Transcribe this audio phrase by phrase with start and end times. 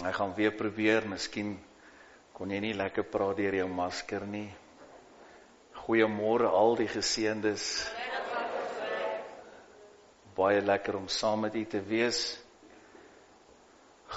[0.00, 1.58] Ek gaan weer probeer, miskien
[2.32, 4.48] kon jy nie lekker praat deur jou masker nie.
[5.82, 7.66] Goeiemôre al die geseëndes.
[10.38, 12.22] Baie lekker om saam met u te wees.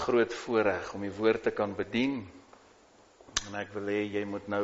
[0.05, 2.21] Groot voorreg om die woord te kan bedien.
[3.49, 4.63] En ek wil hê jy moet nou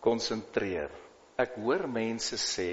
[0.00, 0.88] konsentreer.
[1.36, 2.70] Ek hoor mense sê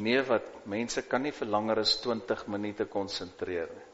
[0.00, 3.87] nee wat mense kan nie vir langer as 20 minute konsentreer nie.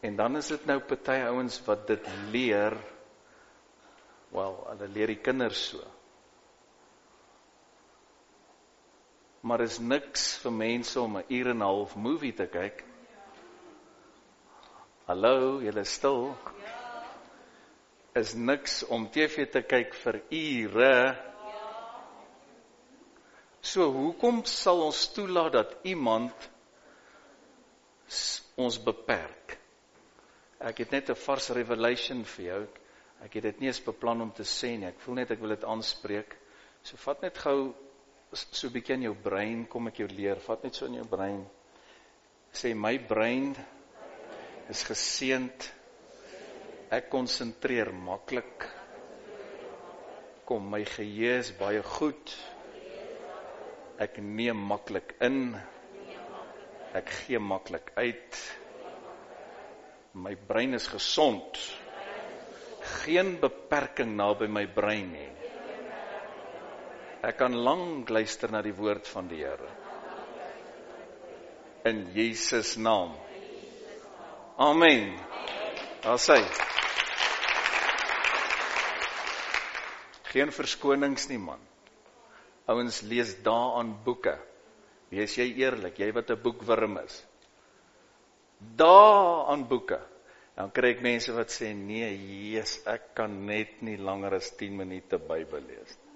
[0.00, 2.76] En dan is dit nou party ouens wat dit leer.
[4.30, 5.82] Wel, hulle leer die kinders so.
[9.40, 12.84] Maar is niks vir mense om 'n uur en 'n half movie te kyk.
[15.06, 16.36] Hallo, julle stil?
[18.14, 21.16] Is niks om TV te kyk vir ure.
[23.60, 26.50] So hoekom sal ons toelaat dat iemand
[28.56, 29.58] ons beperk?
[30.58, 32.66] Ek het net 'n vars revelation vir jou.
[33.22, 34.86] Ek het dit nie eens beplan om te sê nie.
[34.86, 36.36] Ek voel net ek wil dit aanspreek.
[36.82, 37.74] So vat net gou
[38.32, 40.36] so 'n bietjie in jou brein, kom ek jou leer.
[40.36, 41.46] Vat net so in jou brein.
[42.52, 43.56] Sê my brein
[44.68, 45.72] is geseend.
[46.90, 48.68] Ek konsentreer maklik.
[50.44, 52.36] Kom, my geheue is baie goed.
[53.98, 55.56] Ek neem maklik in.
[56.94, 58.67] Ek gee maklik uit.
[60.18, 61.58] My brein is gesond.
[63.04, 65.28] Geen beperking naby my brein nie.
[67.22, 69.70] Ek kan lank luister na die woord van die Here.
[71.86, 73.14] In Jesus naam.
[74.58, 75.14] Amen.
[76.02, 76.40] Daar sê.
[80.32, 81.62] Geen verskonings nie man.
[82.66, 84.34] Ouens lees daaraan boeke.
[85.14, 87.22] Wees jy eerlik, jy wat 'n boekwurm is
[88.58, 90.00] dae aan boeke.
[90.58, 94.74] Dan kry ek mense wat sê nee, Jesus, ek kan net nie langer as 10
[94.80, 96.08] minute Bybel lees nie.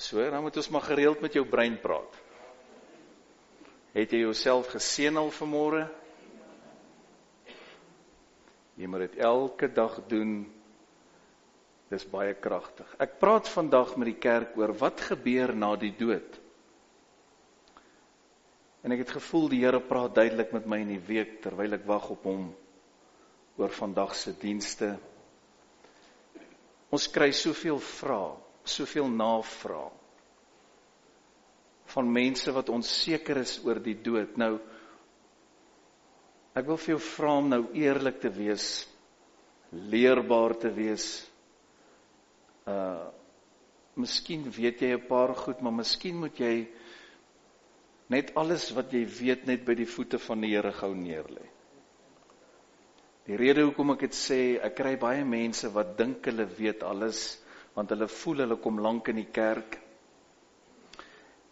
[0.00, 2.16] So, dan moet ons maar gereeld met jou brein praat.
[3.92, 5.84] Het jy jouself geseën al vanmôre?
[8.80, 10.46] Jy moet dit elke dag doen.
[11.92, 12.88] Dis baie kragtig.
[13.04, 16.40] Ek praat vandag met die kerk oor wat gebeur na die dood.
[18.82, 21.86] En ek het gevoel die Here praat duidelik met my in die week terwyl ek
[21.86, 22.48] wag op hom
[23.60, 24.96] oor vandag se dienste.
[26.92, 28.34] Ons kry soveel vrae,
[28.64, 29.90] soveel navrae
[31.92, 34.36] van mense wat onseker is oor die dood.
[34.40, 34.56] Nou
[36.56, 38.86] ek wil vir jou vra om nou eerlik te wees,
[39.70, 41.10] leerbaar te wees.
[42.66, 43.10] Uh
[43.92, 46.66] Miskien weet jy 'n paar goed, maar miskien moet jy
[48.08, 51.46] net alles wat jy weet net by die voete van die Here gou neerlê.
[53.26, 57.38] Die rede hoekom ek dit sê, ek kry baie mense wat dink hulle weet alles
[57.72, 59.78] want hulle voel hulle kom lank in die kerk.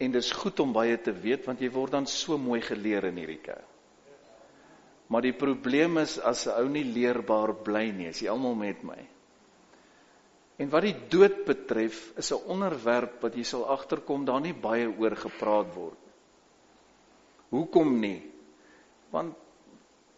[0.01, 3.21] En dis goed om baie te weet want jy word dan so mooi geleer in
[3.23, 3.67] hierdie kerk.
[5.11, 8.85] Maar die probleem is as 'n ou nie leerbaar bly nie, is jy almal met
[8.85, 9.01] my.
[10.59, 14.87] En wat die dood betref, is 'n onderwerp wat jy sal agterkom daar nie baie
[14.87, 16.00] oor gepraat word.
[17.51, 18.21] Hoekom nie?
[19.11, 19.37] Want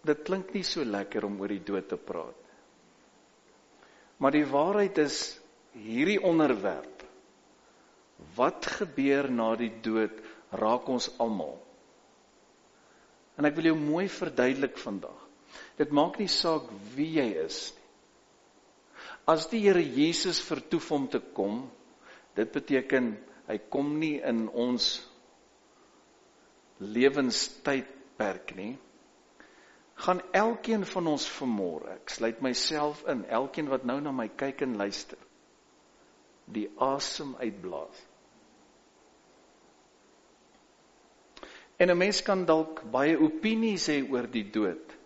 [0.06, 2.38] dit klink nie so lekker om oor die dood te praat.
[4.22, 5.18] Maar die waarheid is
[5.74, 7.02] hierdie onderwerp
[8.36, 10.14] wat gebeur na die dood
[10.54, 11.56] raak ons almal.
[13.38, 15.16] En ek wil jou mooi verduidelik vandag.
[15.80, 17.82] Dit maak nie saak wie jy is nie.
[19.30, 21.62] As die Here Jesus vertoef om te kom,
[22.34, 23.12] dit beteken
[23.46, 24.96] hy kom nie in ons
[26.82, 28.72] lewenstydperk nie
[30.04, 34.64] gaan elkeen van ons vermore ek sluit myself in elkeen wat nou na my kyk
[34.66, 35.20] en luister
[36.52, 38.00] die asem uitblaas.
[41.78, 44.98] En 'n mens kan dalk baie opinies hê oor die dood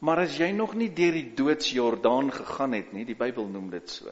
[0.00, 3.90] maar as jy nog nie deur die doodsjordaan gegaan het nie die Bybel noem dit
[3.90, 4.10] so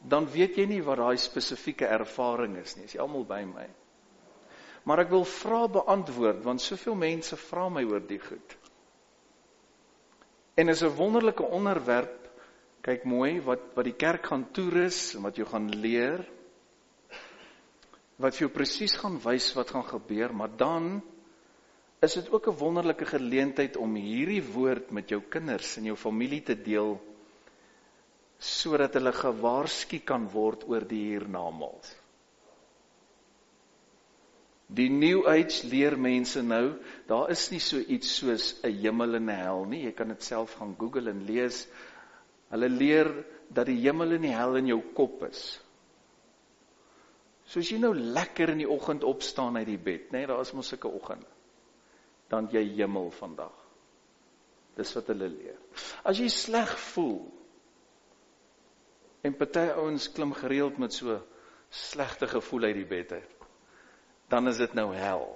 [0.00, 2.84] dan weet jy nie wat daai spesifieke ervaring is nie.
[2.84, 3.66] Is jy almal by my
[4.88, 8.56] Maar ek wil vra beantwoord want soveel mense vra my oor die goed.
[10.56, 12.16] En is 'n wonderlike onderwerp.
[12.82, 16.24] Kyk mooi wat wat die kerk gaan toerus en wat jy gaan leer.
[18.16, 21.02] Wat vir jou presies gaan wys wat gaan gebeur, maar dan
[22.00, 26.42] is dit ook 'n wonderlike geleentheid om hierdie woord met jou kinders en jou familie
[26.42, 27.00] te deel
[28.38, 31.96] sodat hulle gewaarsku kan word oor die hiernamaals.
[34.70, 36.76] Die New Age leer mense nou,
[37.10, 39.82] daar is nie so iets soos 'n hemel en 'n hel nie.
[39.84, 41.66] Jy kan dit self gaan Google en lees.
[42.50, 45.60] Hulle leer dat die hemel en die hel in jou kop is.
[47.44, 50.52] Soos jy nou lekker in die oggend opstaan uit die bed, nê, nee, daar is
[50.52, 51.26] mos sulke oggende.
[52.28, 53.56] Dan jy hemel vandag.
[54.76, 55.58] Dis wat hulle leer.
[56.04, 57.26] As jy sleg voel,
[59.22, 61.18] en party ouens klim gereeld met so
[61.68, 63.39] slegte gevoel uit die bed uit
[64.30, 65.26] dan is dit nou hel.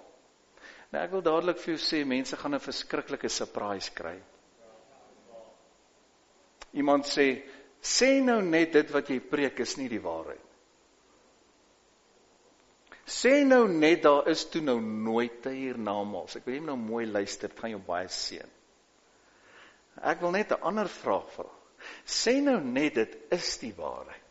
[0.92, 4.16] Nou ek wil dadelik vir jou sê mense gaan 'n verskriklike surprise kry.
[6.72, 7.42] Iemand sê
[7.82, 10.40] sê nou net dit wat jy preek is nie die waarheid.
[13.04, 16.36] Sê nou net daar is toe nou nooit hiernamaals.
[16.36, 18.50] Ek wil net nou mooi luister, dit gaan jou baie seën.
[20.02, 21.50] Ek wil net 'n ander vraag vra.
[22.06, 24.22] Sê nou net dit is die waarheid.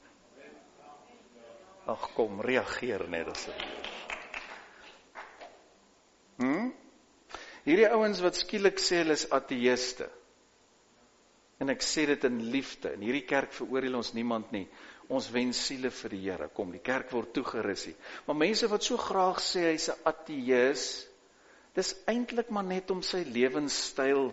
[1.85, 3.92] Ag kom, reageer net asseblief.
[6.43, 6.71] Hm?
[7.63, 10.09] Hierdie ouens wat skielik sê hulle is ateëste.
[11.63, 12.91] En ek sê dit in liefde.
[12.97, 14.65] In hierdie kerk veroordeel ons niemand nie.
[15.13, 16.49] Ons wens siele vir die Here.
[16.55, 18.11] Kom, die kerk word toegerus hier.
[18.27, 20.85] Maar mense wat so graag sê hy's 'n ateïs,
[21.75, 24.31] dis eintlik maar net om sy lewenstyl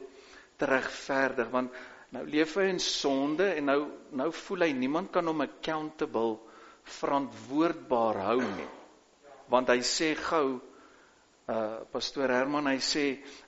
[0.58, 1.72] te regverdig want
[2.12, 3.80] nou leef hy in sonde en nou
[4.12, 6.38] nou voel hy niemand kan hom accountable
[6.98, 8.68] verantwoordbaar hou nie.
[9.48, 10.60] Want hy sê gou
[11.50, 13.04] uh pastoor Herman hy sê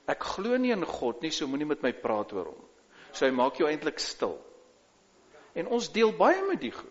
[0.09, 2.65] ek glo nie in God nie, so moenie met my praat oor hom.
[3.13, 4.35] So hy maak jou eintlik stil.
[5.55, 6.89] En ons deel baie met die goed.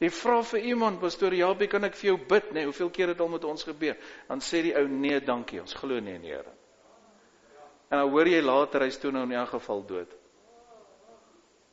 [0.00, 2.60] Jy vra vir iemand, pastoor Jabie, kan ek vir jou bid, nê?
[2.60, 3.96] Nee, hoeveel keer het al met ons gebeur?
[4.28, 6.52] Dan sê die ou nee, dankie, ons glo nie in die Here.
[7.88, 10.12] En dan hoor jy later hy's toe nou in elk geval dood.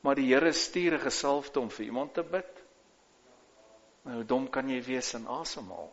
[0.03, 2.63] Maar die Here stuur 'n gesalfde om vir iemand te bid.
[4.03, 5.91] Nou dom kan jy wees in asemhaal?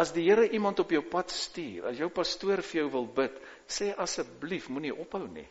[0.00, 3.36] As die Here iemand op jou pad stuur, as jou pastoor vir jou wil bid,
[3.68, 5.48] sê asseblief moenie ophou nie.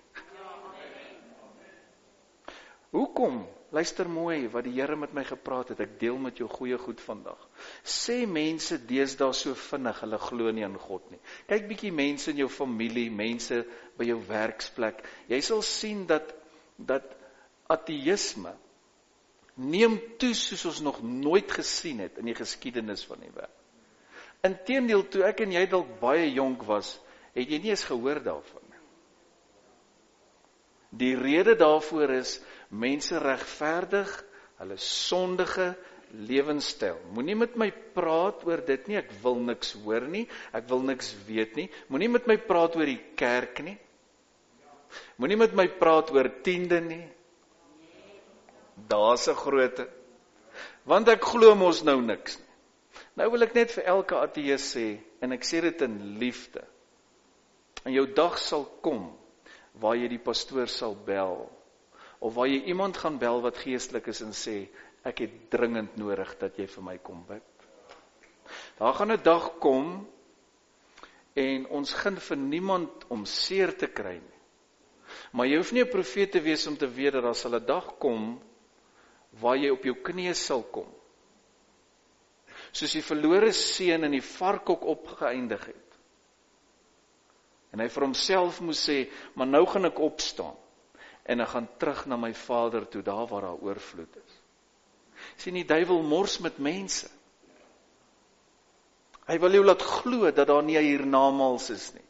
[2.96, 3.44] Hoekom?
[3.70, 5.84] Luister mooi wat die Here met my gepraat het.
[5.86, 7.44] Ek deel met jou goeie goed vandag.
[7.86, 11.22] Sê mense deesdae so vinnig hulle glo nie in God nie.
[11.52, 13.62] Kyk bietjie mense in jou familie, mense
[14.00, 15.06] by jou werksplek.
[15.30, 16.34] Jy sal sien dat
[16.80, 17.06] dat
[17.70, 18.56] ateïsme
[19.60, 23.59] neem toe soos ons nog nooit gesien het in die geskiedenis van die wêreld.
[24.48, 26.94] Inteendeel toe ek en jy dalk baie jonk was,
[27.36, 28.84] het jy nie eens gehoor daarvan nie.
[31.04, 32.40] Die rede daarvoor is
[32.70, 34.10] mense regverdig
[34.60, 35.74] hulle sondige
[36.30, 36.98] lewenstyl.
[37.14, 40.26] Moenie met my praat oor dit nie, ek wil niks hoor nie,
[40.56, 41.68] ek wil niks weet nie.
[41.92, 43.78] Moenie met my praat oor die kerk nie.
[45.22, 47.06] Moenie met my praat oor tiende nie.
[48.90, 49.88] Daar's 'n grootte.
[50.86, 52.49] Want ek glo mos nou niks nie.
[53.18, 54.88] Nou wil ek net vir elke ateës sê
[55.24, 56.62] en ek sê dit in liefde.
[57.86, 59.10] En jou dag sal kom
[59.80, 61.48] waar jy die pastoor sal bel
[62.20, 64.58] of waar jy iemand gaan bel wat geestelik is en sê
[65.08, 67.46] ek het dringend nodig dat jy vir my kom bid.
[68.80, 70.08] Daar gaan 'n dag kom
[71.36, 74.40] en ons gaan vir niemand om seer te kry nie.
[75.32, 77.66] Maar jy hoef nie 'n profeet te wees om te weet dat daar sal 'n
[77.66, 78.42] dag kom
[79.40, 80.99] waar jy op jou knieë sal kom
[82.72, 85.86] soos die verlore seun in die varkhok opgeëindig het.
[87.74, 90.56] En hy vir homself moes sê, "Maar nou gaan ek opstaan
[91.26, 94.34] en ek gaan terug na my Vader toe, daar waar daar oorvloed is."
[95.38, 97.10] Sien die duiwel mors met mense.
[99.28, 102.09] Hy wil jou laat glo dat daar nie hiernamaals is nie.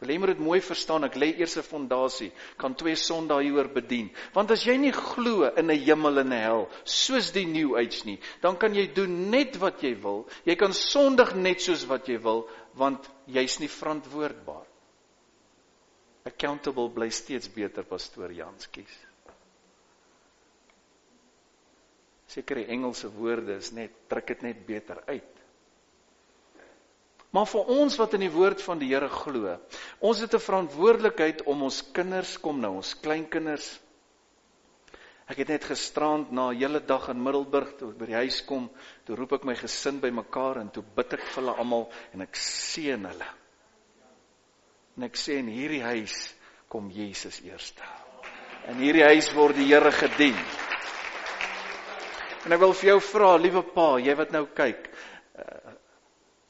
[0.00, 3.68] Wil jy moet dit mooi verstaan, ek lê eers 'n fondasie, kan twee sondae hieroor
[3.68, 4.08] bedien.
[4.32, 8.06] Want as jy nie glo in 'n hemel en 'n hel soos die New Age
[8.06, 10.26] nie, dan kan jy doen net wat jy wil.
[10.44, 14.66] Jy kan sondig net soos wat jy wil, want jy's nie verantwoordbaar.
[16.24, 19.06] Accountable bly steeds beter pastoor Janskies.
[22.26, 25.39] Sekere Engelse woorde is net druk dit net beter uit.
[27.30, 29.54] Maar vir ons wat in die woord van die Here glo,
[30.00, 33.80] ons het 'n verantwoordelikheid om ons kinders kom nou, ons kleinkinders.
[35.30, 38.68] Ek het net gisterand na 'n hele dag in Middelburg toe by die huis kom,
[39.04, 42.34] toe roep ek my gesin bymekaar en toe bid ek vir hulle almal en ek
[42.34, 43.28] seën hulle.
[44.96, 46.34] En ek sê in hierdie huis
[46.68, 47.82] kom Jesus eerste.
[48.66, 50.36] In hierdie huis word die Here gedien.
[52.44, 54.90] En ek wil vir jou vra, liewe pa, jy wat nou kyk,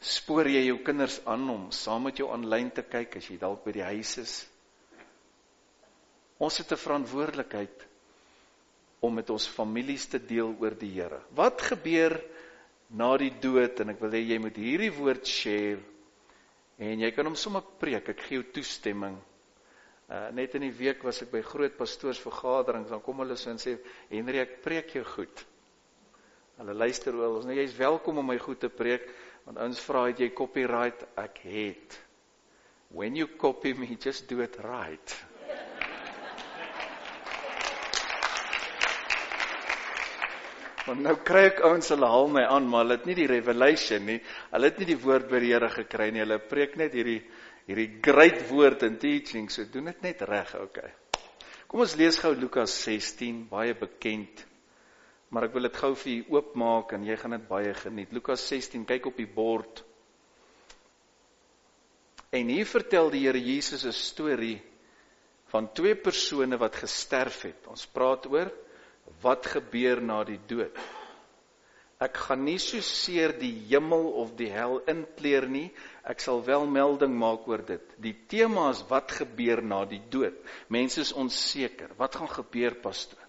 [0.01, 3.65] spoor jy jou kinders aan om saam met jou aanlyn te kyk as jy dalk
[3.67, 4.35] by die huis is.
[6.41, 7.87] Ons het 'n verantwoordelikheid
[9.01, 11.21] om met ons families te deel oor die Here.
[11.37, 12.21] Wat gebeur
[12.91, 15.81] na die dood en ek wil hê jy moet hierdie woord share
[16.79, 18.09] en jy kan hom sommer preek.
[18.09, 19.19] Ek gee jou toestemming.
[20.11, 23.61] Uh net in die week was ek by groot pastoorsvergaderings, dan kom hulle so en
[23.63, 23.77] sê
[24.09, 25.45] Henry, ek preek jou goed.
[26.59, 27.47] Hulle luister oor ons.
[27.47, 29.07] Nou jy's welkom om my goed te preek,
[29.47, 31.05] want ouens vra het jy copyright?
[31.21, 31.99] Ek het.
[32.91, 35.17] When you copy me, just do it right.
[40.87, 44.03] Want nou kry ek ouens hulle haal my aan, maar hulle het nie die revelation
[44.09, 44.19] nie.
[44.51, 46.25] Hulle het nie die woord by die Here gekry nie.
[46.25, 47.23] Hulle preek net hierdie
[47.71, 49.47] hierdie great woord en teaching.
[49.51, 50.91] So doen dit net reg, okay.
[51.71, 54.50] Kom ons lees gou Lukas 16, baie bekend.
[55.31, 58.13] Maar ek wil dit gou vir u oopmaak en jy gaan dit baie geniet.
[58.13, 59.85] Lukas 16, kyk op die bord.
[62.35, 64.59] En hier vertel die Here Jesus 'n storie
[65.51, 67.67] van twee persone wat gesterf het.
[67.67, 68.51] Ons praat oor
[69.23, 70.77] wat gebeur na die dood.
[72.01, 75.67] Ek gaan nie so seer die hemel of die hel inkleer nie.
[76.03, 77.83] Ek sal wel melding maak oor dit.
[78.01, 80.39] Die tema is wat gebeur na die dood.
[80.69, 81.93] Mense is onseker.
[81.99, 83.20] Wat gaan gebeur, pastoor?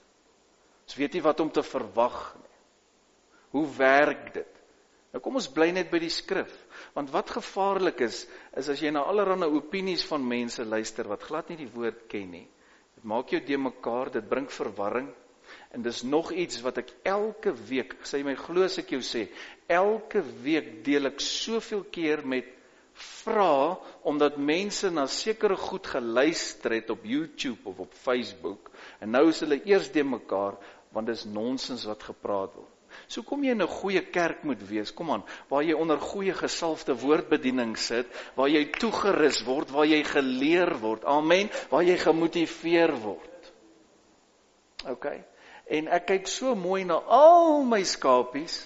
[0.91, 2.49] Ons weet nie wat om te verwag nie.
[3.55, 4.57] Hoe werk dit?
[5.15, 6.51] Nou kom ons bly net by die skrif.
[6.91, 8.25] Want wat gevaarlik is,
[8.59, 12.27] is as jy na allerlei opinies van mense luister wat glad nie die woord ken
[12.35, 12.43] nie.
[12.97, 15.07] Dit maak jou de mekaar, dit bring verwarring.
[15.71, 19.29] En dis nog iets wat ek elke week, sê my glo as ek jou sê,
[19.71, 22.51] elke week deel ek soveel keer met
[23.23, 29.29] vra omdat mense na sekere goed geluister het op YouTube of op Facebook en nou
[29.31, 30.59] is hulle eers de mekaar
[30.91, 32.69] want dis nonsens wat gepraat word.
[33.07, 34.91] So kom jy in 'n goeie kerk moet wees.
[34.93, 40.03] Kom aan, waar jy onder goeie gesalfde woordbediening sit, waar jy toegerus word, waar jy
[40.03, 41.05] geleer word.
[41.05, 41.49] Amen.
[41.69, 43.51] Waar jy gemotiveer word.
[44.85, 45.07] OK
[45.71, 48.59] en ek kyk so mooi na al my skapies.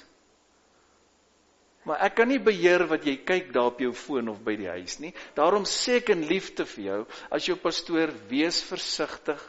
[1.86, 4.72] Maar ek kan nie beheer wat jy kyk daar op jou foon of by die
[4.72, 5.14] huis nie.
[5.38, 9.44] Daarom sê ek in liefde vir jou, as jou pastoor wees versigtig,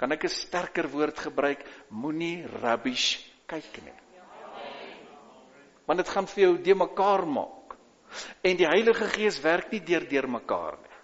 [0.00, 1.60] kan ek 'n sterker woord gebruik,
[1.92, 3.98] moenie rubbish kyk nie.
[5.84, 7.76] Want dit gaan vir jou de mekaar maak.
[8.42, 10.96] En die Heilige Gees werk nie deur deur mekaar nie.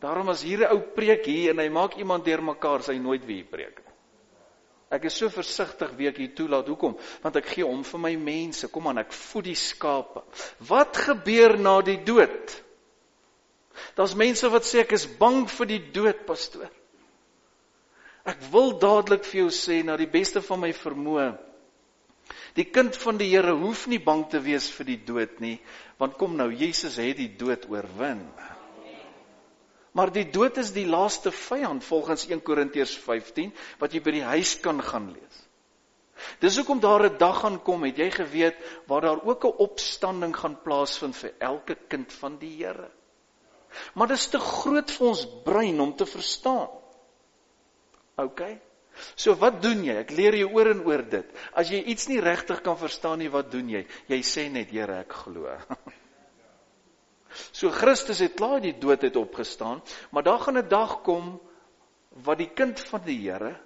[0.00, 3.24] Daarom as hier 'n ou preek hier en hy maak iemand deur mekaar, sy nooit
[3.26, 3.82] weer preek.
[4.90, 6.68] Ek is so versigtig wie ek hier toelaat.
[6.68, 6.96] Hoekom?
[7.22, 8.68] Want ek gee om vir my mense.
[8.68, 10.22] Kom aan, ek voed die skape.
[10.60, 12.62] Wat gebeur na die dood?
[13.96, 16.70] Daar's mense wat sê ek is bang vir die dood, pastoor.
[18.26, 21.28] Ek wil dadelik vir jou sê na die beste van my vermoë.
[22.56, 25.58] Die kind van die Here hoef nie bang te wees vir die dood nie,
[26.00, 28.24] want kom nou, Jesus het die dood oorwin.
[29.96, 34.26] Maar die dood is die laaste vyand volgens 1 Korintiërs 15 wat jy by die
[34.26, 35.38] huis kan gaan lees.
[36.40, 38.56] Dis hoekom daar 'n dag gaan kom, het jy geweet,
[38.88, 42.90] waar daar ook 'n opstanding gaan plaasvind vir elke kind van die Here.
[43.94, 46.68] Maar dit is te groot vir ons brein om te verstaan.
[48.16, 48.42] OK?
[49.14, 49.98] So wat doen jy?
[50.00, 51.32] Ek leer jou oor en oor dit.
[51.52, 53.84] As jy iets nie regtig kan verstaan nie, wat doen jy?
[54.08, 55.52] Jy sê net, Here, ek glo.
[57.52, 61.34] So Christus het klaar die dood uit opgestaan, maar daar gaan 'n dag kom
[62.24, 63.60] wat die kind van die Here,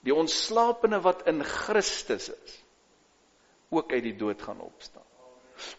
[0.00, 2.64] die ontslapene wat in Christus is,
[3.68, 5.04] ook uit die dood gaan opstaan.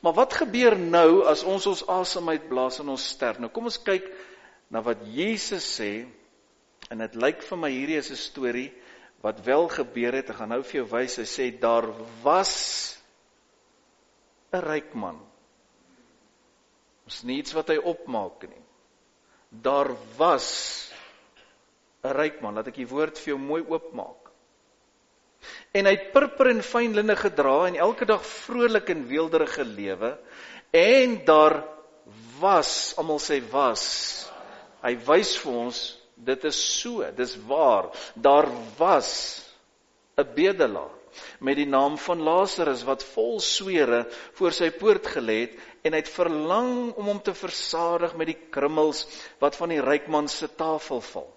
[0.02, 3.40] Maar wat gebeur nou as ons ons asem uitblaas en ons sterf?
[3.40, 4.06] Nou kom ons kyk
[4.70, 6.06] na wat Jesus sê
[6.90, 8.72] en dit lyk vir my hierdie is 'n storie
[9.22, 10.30] wat wel gebeur het.
[10.30, 11.18] Ek gaan nou vir jou wys.
[11.18, 11.86] Hy sê daar
[12.24, 12.98] was
[14.54, 15.30] 'n ryk man
[17.10, 18.66] Ons nie iets wat hy opmaak nie.
[19.50, 20.92] Daar was
[22.06, 24.30] 'n ryk man, laat ek die woord vir jou mooi oopmaak.
[25.74, 30.20] En hy het purper en fyn linne gedra en elke dag vrolik en weelderige lewe
[30.72, 31.64] en daar
[32.40, 34.30] was, almal sê was.
[34.84, 37.90] Hy wys vir ons dit is so, dis waar.
[38.16, 38.48] Daar
[38.78, 39.42] was
[40.18, 40.96] 'n bedelaar
[41.40, 44.06] met die naam van Lazarus wat vol swere
[44.38, 48.40] voor sy poort gelê het en hy het verlang om hom te versadig met die
[48.52, 49.06] krummels
[49.40, 51.30] wat van die ryk man se tafel val.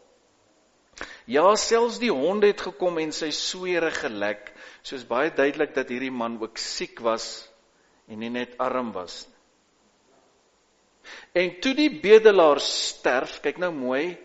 [1.27, 6.13] Ja, selfs die honde het gekom en sy swere gelek, soos baie duidelik dat hierdie
[6.13, 7.49] man ook siek was
[8.09, 9.33] en nie net arm was nie.
[11.33, 14.19] En toe die bedelaar sterf, kyk nou mooi.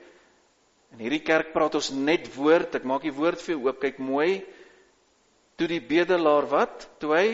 [0.97, 2.75] In hierdie kerk praat ons net woord.
[2.79, 3.77] Ek maak die woord vir jou oop.
[3.81, 4.41] Kyk mooi.
[5.57, 6.87] Toe die bedelaar wat?
[7.01, 7.27] Toe hy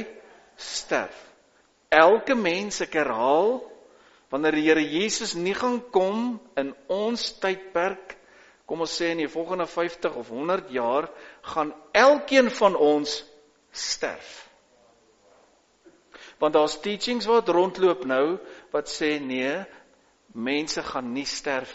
[0.60, 1.30] sterf
[1.94, 3.60] elke mens ek herhaal
[4.34, 8.16] wanneer die Here Jesus nie gaan kom in ons tydperk
[8.70, 11.10] kom ons sê in die volgende 50 of 100 jaar
[11.54, 13.20] gaan elkeen van ons
[13.70, 14.40] sterf
[16.42, 18.38] Want daar's teachings wat rondloop nou
[18.74, 19.54] wat sê nee,
[20.36, 21.72] mense gaan nie sterf.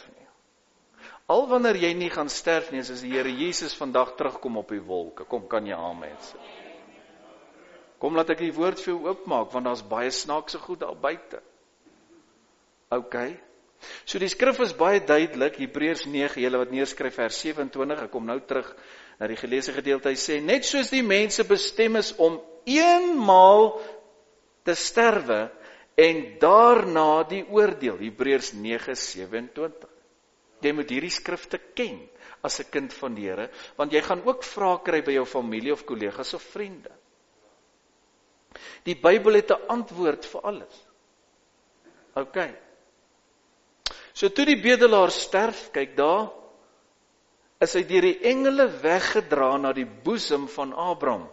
[1.29, 4.81] Al wanneer jy nie gaan sterf nie, as die Here Jesus vandag terugkom op die
[4.81, 5.27] wolke.
[5.29, 6.41] Kom kan jy amen sê.
[8.01, 11.43] Kom laat ek die woord vir jou oopmaak want daar's baie snaakse goed daar buite.
[12.95, 13.17] OK.
[14.09, 18.25] So die skrif is baie duidelik, Hebreërs 9, julle wat neerskryf vers 27, ek kom
[18.27, 18.71] nou terug
[19.19, 20.15] na die geleesde gedeelte.
[20.15, 23.75] Hy sê net soos die mense bestem is om eenmaal
[24.67, 25.45] te sterwe
[25.99, 29.98] en daarna die oordeel, Hebreërs 9:27.
[30.61, 32.01] Jy moet hierdie skrifte ken
[32.43, 35.73] as 'n kind van die Here, want jy gaan ook vrae kry by jou familie
[35.73, 36.91] of kollegas of vriende.
[38.85, 40.87] Die Bybel het 'n antwoord vir alles.
[42.15, 42.39] OK.
[44.13, 46.31] So toe die bedelaar sterf, kyk daar,
[47.61, 51.29] is hy deur die engele weggedra na die boesem van Abraham.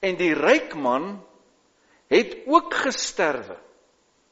[0.00, 1.24] En die ryk man
[2.12, 3.56] het ook gesterwe.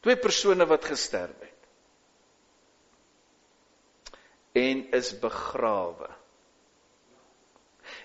[0.00, 1.51] Twee persone wat gesterf het.
[4.52, 6.10] En is begrawe.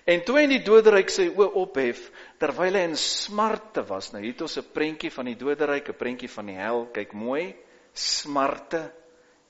[0.08, 2.06] En toe hy in die doderyk sy oë ophef
[2.40, 4.10] terwyl hy in smarte was.
[4.12, 6.86] Nou hier het ons 'n prentjie van die doderyk, 'n prentjie van die hel.
[6.92, 7.54] Kyk mooi.
[7.92, 8.92] Smarte.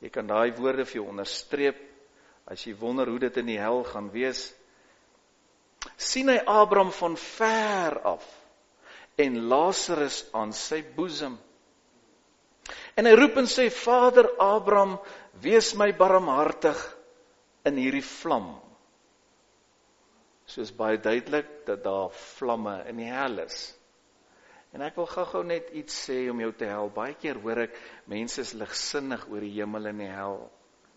[0.01, 1.79] Jy kan daai woorde vir jou onderstreep
[2.47, 4.55] as jy wonder hoe dit in die hel gaan wees.
[5.97, 8.25] sien hy Abraham van ver af
[9.17, 11.39] en Lazarus aan sy boesem.
[12.99, 14.99] En hy roep en sê: "Vader Abraham,
[15.43, 16.79] wees my barmhartig
[17.65, 18.57] in hierdie vlam."
[20.49, 23.75] soos baie duidelik dat daar vlamme in die hel is.
[24.73, 26.95] En ek wil gou-gou net iets sê om jou te help.
[26.97, 27.77] Baie keer hoor ek
[28.09, 30.41] mense is ligsinnig oor die hemel en die hel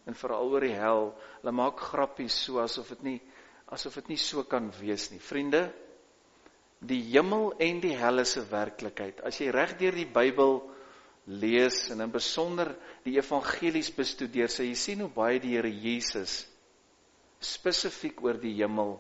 [0.08, 1.12] en veral oor die hel.
[1.42, 3.20] Hulle maak grappies so asof dit nie
[3.72, 5.20] asof dit nie so kan wees nie.
[5.24, 5.70] Vriende,
[6.84, 9.22] die hemel en die hel is 'n werklikheid.
[9.24, 10.60] As jy reg deur die Bybel
[11.32, 12.74] lees en in besonder
[13.06, 16.44] die evangelies bestudeer, sê jy sien hoe baie die Here Jesus
[17.42, 18.98] spesifiek oor die hemel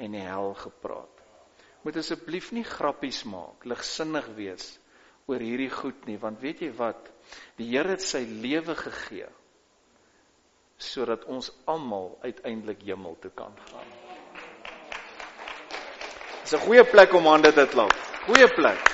[0.00, 1.10] en die hel gepraat.
[1.84, 4.70] Moet asseblief nie grappies maak, ligsinnig wees
[5.28, 7.08] oor hierdie goed nie, want weet jy wat?
[7.58, 9.30] Die Here het sy lewe gegee
[10.84, 13.92] sodat ons almal uiteindelik hemel toe kan gaan.
[16.42, 17.94] Dis 'n goeie plek om hande te klap.
[18.26, 18.93] Goeie plek.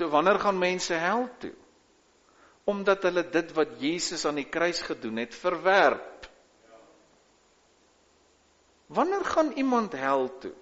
[0.00, 1.52] So wanneer gaan mense hel toe?
[2.64, 6.28] Omdat hulle dit wat Jesus aan die kruis gedoen het, verwerp.
[8.88, 10.54] Wanneer gaan iemand hel toe?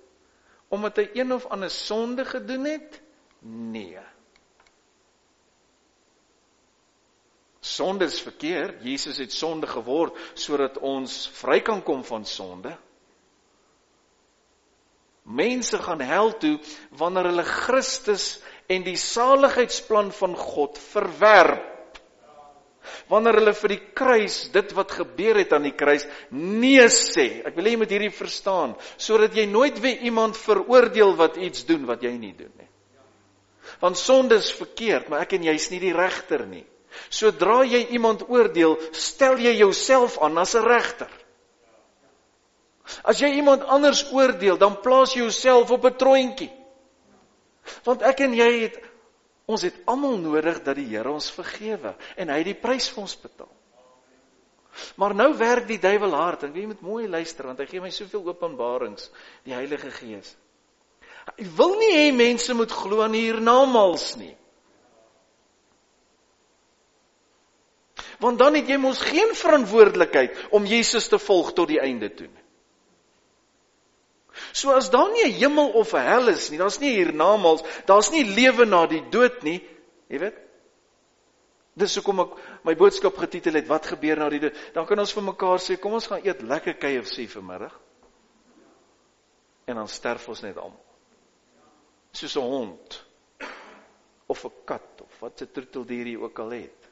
[0.74, 2.98] Omdat hy een of ander sonde gedoen het?
[3.46, 4.02] Nee.
[7.62, 8.82] Sonde is verkeerd.
[8.82, 12.74] Jesus het sonde geword sodat ons vry kan kom van sonde.
[15.22, 16.56] Mense gaan hel toe
[16.90, 21.66] wanneer hulle Christus en die saligheidsplan van God verwerp
[23.08, 27.42] wanneer hulle vir die kruis, dit wat gebeur het aan die kruis, nee sê.
[27.48, 31.64] Ek wil hê jy moet hierdie verstaan, sodat jy nooit weer iemand veroordeel wat iets
[31.68, 32.68] doen wat jy nie doen nie.
[33.82, 36.64] Want sonde is verkeerd, maar ek en jy's nie die regter nie.
[37.12, 41.10] Sodra jy iemand oordeel, stel jy jouself aan as 'n regter.
[43.04, 46.57] As jy iemand anders oordeel, dan plaas jy jouself op 'n troontjie.
[47.86, 48.78] Want ek en jy het
[49.48, 53.14] Ons het almal nodig dat die Here ons vergewe en hy die prys vir ons
[53.16, 53.54] betaal.
[55.00, 57.90] Maar nou werk die duiwel hard en jy moet mooi luister want hy gee my
[57.94, 59.08] soveel openbarings,
[59.48, 60.34] die Heilige Gees.
[61.32, 64.34] Hy wil nie hê mense moet glo aan hiernamaals nie.
[68.20, 72.28] Want dan het jy mos geen verantwoordelikheid om Jesus te volg tot die einde toe
[72.28, 72.47] nie.
[74.52, 78.10] So as daar nie 'n hemel of 'n hel is nie, daar's nie hiernamaals, daar's
[78.10, 79.60] nie lewe na die dood nie,
[80.08, 80.38] jy weet.
[81.78, 82.30] Dis hoekom ek
[82.64, 84.56] my boodskap getitel het wat gebeur na die dood.
[84.74, 87.74] Dan kan ons vir mekaar sê, kom ons gaan eet lekker KFC vanmiddag.
[89.66, 90.84] En dan sterf ons net almal.
[92.12, 93.04] Soos 'n hond
[94.26, 96.88] of 'n kat of wat se troeteldier jy ook al het.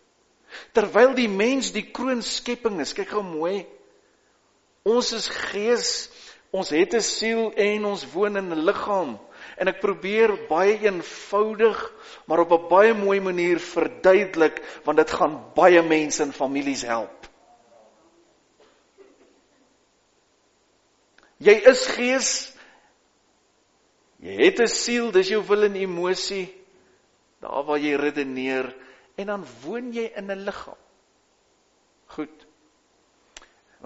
[0.73, 3.67] Terwyl die mens die kroonskepping is, kyk gou mooi.
[4.87, 6.09] Ons is gees
[6.57, 9.19] Ons het 'n siel en ons woon in 'n liggaam.
[9.57, 11.79] En ek probeer baie eenvoudig,
[12.27, 17.29] maar op 'n baie mooi manier verduidelik want dit gaan baie mense en families help.
[21.39, 22.57] Jy is gees.
[24.17, 26.65] Jy het 'n siel, dis jou wil en emosie.
[27.41, 28.75] Daar waar jy redeneer
[29.17, 30.81] en dan woon jy in 'n liggaam.
[32.07, 32.46] Goed.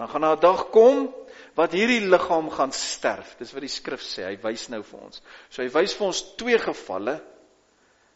[0.01, 1.13] Dan gaan daar 'n dag kom
[1.53, 3.35] wat hierdie liggaam gaan sterf.
[3.37, 4.23] Dis wat die skrif sê.
[4.25, 5.21] Hy wys nou vir ons.
[5.49, 7.21] So hy wys vir ons twee gevalle.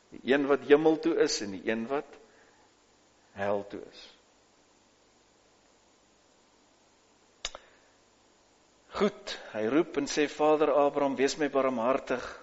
[0.10, 2.18] Die een wat hemel toe is en die een wat
[3.34, 4.02] hel toe is.
[8.88, 12.42] Goed, hy roep en sê Vader Abraham, wees my barmhartig.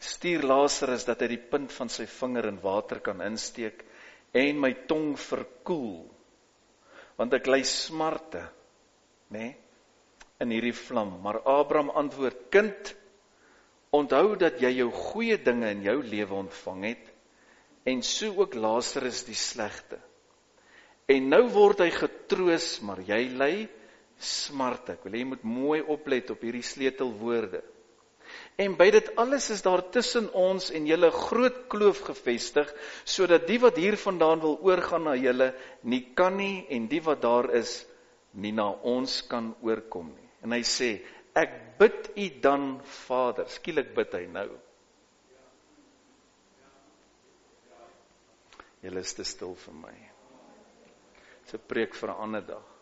[0.00, 3.84] Stuur Lazarus dat hy die punt van sy vinger in water kan insteek
[4.32, 6.13] en my tong verkoel.
[7.18, 8.42] Want ek ly smarte,
[9.30, 9.56] nê, nee,
[10.42, 11.14] in hierdie vlam.
[11.22, 12.94] Maar Abraham antwoord: "Kind,
[13.94, 17.12] onthou dat jy jou goeie dinge in jou lewe ontvang het
[17.84, 19.98] en so ook Lazarus die slegte.
[21.06, 23.54] En nou word hy getroos, maar jy ly
[24.16, 24.96] smarte.
[24.96, 27.60] Ek wil hê jy moet mooi oplet op hierdie sleutelwoorde.
[28.56, 32.68] En by dit alles is daar tussen ons en julle groot kloof gevestig
[33.02, 35.50] sodat die wat hiervandaan wil oorgaan na julle
[35.82, 37.80] nie kan nie en die wat daar is
[38.38, 40.30] nie na ons kan oorkom nie.
[40.46, 40.90] En hy sê
[41.34, 42.68] ek bid u dan
[43.06, 44.48] Vader, skielik bid hy nou.
[48.84, 49.96] Julle is te stil vir my.
[51.42, 52.73] Dis 'n preek vir 'n ander dag.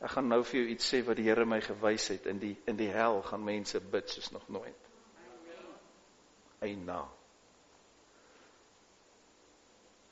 [0.00, 2.54] Ek gaan nou vir jou iets sê wat die Here my gewys het in die
[2.68, 4.90] in die hel gaan mense bid soos nog nooit.
[6.60, 7.00] Eina.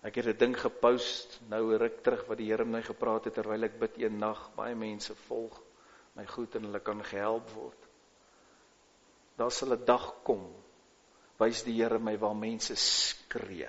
[0.05, 3.65] Ek het 'n ding gepost nou ruk terug wat die Here my gepraat het terwyl
[3.65, 4.51] ek bid een nag.
[4.57, 5.63] Baie mense volg
[6.15, 7.89] my goed en hulle kan gehelp word.
[9.37, 10.55] Daar sal 'n dag kom
[11.39, 13.69] wys die Here my waar mense skree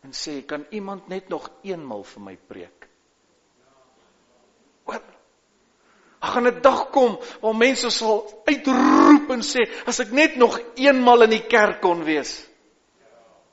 [0.00, 2.88] en sê kan iemand net nog eenmal vir my preek?
[4.88, 4.94] Hoor.
[4.94, 5.02] Ag
[6.20, 11.22] gaan 'n dag kom waar mense sal uitroep en sê as ek net nog eenmal
[11.22, 12.46] in die kerk kon wees.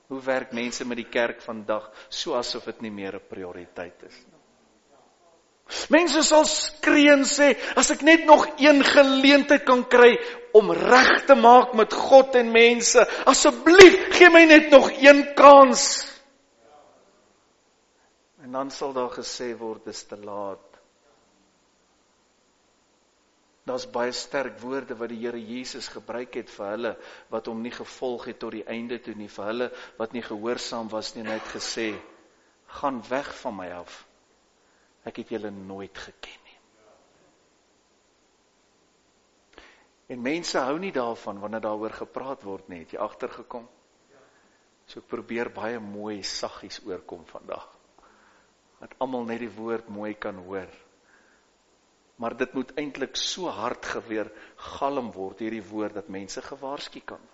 [0.08, 4.16] Hoe werk mense met die kerk vandag so asof dit nie meer 'n prioriteit is
[4.26, 4.36] nie?
[5.90, 10.12] Mense sal skree en sê as ek net nog een geleentheid kan kry
[10.54, 16.06] om reg te maak met God en mense, asseblief gee my net nog een kans.
[18.46, 20.65] En dan sal daar gesê word dis te laat.
[23.66, 26.92] Daar's baie sterk woorde wat die Here Jesus gebruik het vir hulle
[27.32, 30.90] wat hom nie gevolg het tot die einde toe nie, vir hulle wat nie gehoorsaam
[30.92, 31.88] was nie, net gesê:
[32.78, 34.04] "Gaan weg van my af.
[35.04, 36.58] Ek het julle nooit geken nie."
[40.14, 43.66] En mense hou nie daarvan wanneer daaroor gepraat word nie, het jy agtergekom?
[44.86, 47.66] So ek probeer baie mooi saggies oorkom vandag
[48.80, 50.68] dat almal net die woord mooi kan hoor.
[52.16, 54.30] Maar dit moet eintlik so hard geweer
[54.76, 57.32] galm word hierdie woord dat mense gewaarsku kan word.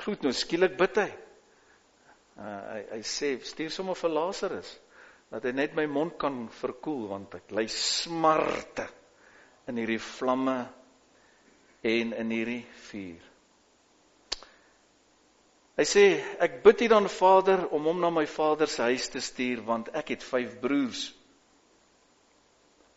[0.00, 1.10] Goed, nou skielik bid hy.
[2.40, 4.70] Uh, hy hy sê stuur sommer vir Lazarus
[5.30, 8.86] dat hy net my mond kan verkoel want ek ly smarte
[9.68, 10.56] in hierdie vlamme
[11.86, 13.26] en in hierdie vuur.
[15.76, 16.06] Hy sê
[16.44, 19.92] ek bid U dan Vader om hom na my vader se huis te stuur want
[19.96, 21.06] ek het 5 broers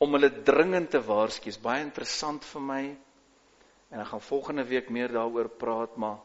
[0.04, 1.50] om hulle dringend te waarsku.
[1.50, 2.84] Is baie interessant vir my.
[3.94, 6.20] En ek gaan volgende week meer daaroor praat, maar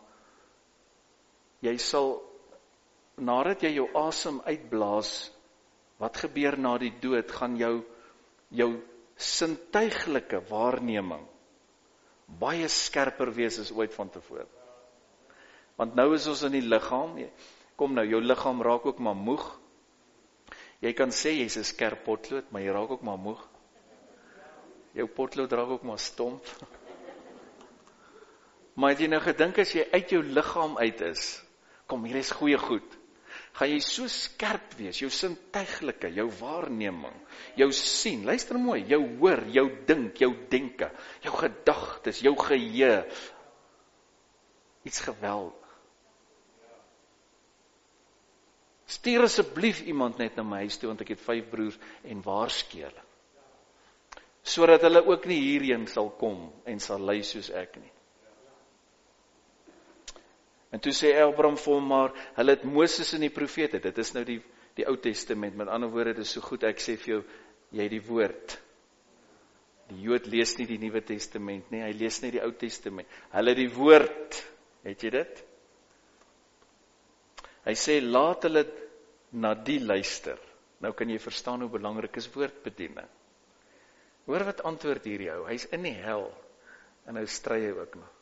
[1.65, 2.17] jy sal
[3.19, 5.31] nadat jy jou asem uitblaas,
[5.99, 7.81] wat gebeur na die dood, gaan jou
[8.55, 8.71] jou
[9.19, 11.27] sintuiglike waarneming
[12.29, 14.45] baie skerper wees as ooit vantevore.
[15.79, 17.17] Want nou is ons in die liggaam.
[17.79, 19.45] Kom nou, jou liggaam raak ook maar moeg.
[20.83, 23.48] Jy kan sê jy's 'n skerp potlood, maar jy raak ook maar moeg.
[24.99, 26.45] Jou potlood raak ook maar stomp.
[28.79, 31.23] Maar as jy nou gedink as jy uit jou liggaam uit is,
[31.91, 32.93] kom hier is goeie goed.
[33.59, 37.17] Gaan jy so skerp wees, jou sintuiglike, jou waarneming,
[37.59, 40.93] jou sien, luister mooi, jou hoor, jou dink, jou denke,
[41.25, 42.93] jou gedagtes, jou geheue.
[44.87, 45.65] Iets geweldig.
[48.89, 51.77] Stuur asseblief iemand net na my huis toe want ek het 5 broers
[52.09, 53.05] en waarsku hulle.
[54.49, 57.93] Sodat hulle ook nie hierheen sal kom en sal ly soos ek nie.
[60.73, 63.81] En toe sê Abraham vir hom maar, hulle het Moses en die profete.
[63.81, 64.41] Dit is nou die
[64.79, 65.57] die Ou Testament.
[65.59, 67.21] Met ander woorde, dit is so goed ek sê vir jou,
[67.75, 68.55] jy het die woord.
[69.89, 73.09] Die Jood lees nie die Nuwe Testament nie, hy lees net die Ou Testament.
[73.33, 74.43] Hulle die woord.
[74.87, 75.41] Het jy dit?
[77.67, 78.63] Hy sê laat hulle
[79.43, 80.39] na die luister.
[80.85, 83.09] Nou kan jy verstaan hoe belangrik is woordbediening.
[84.29, 85.47] Hoor wat antwoord hierdie ou.
[85.49, 86.29] Hy's in die hel
[87.09, 88.15] en nou stry hy ook nog.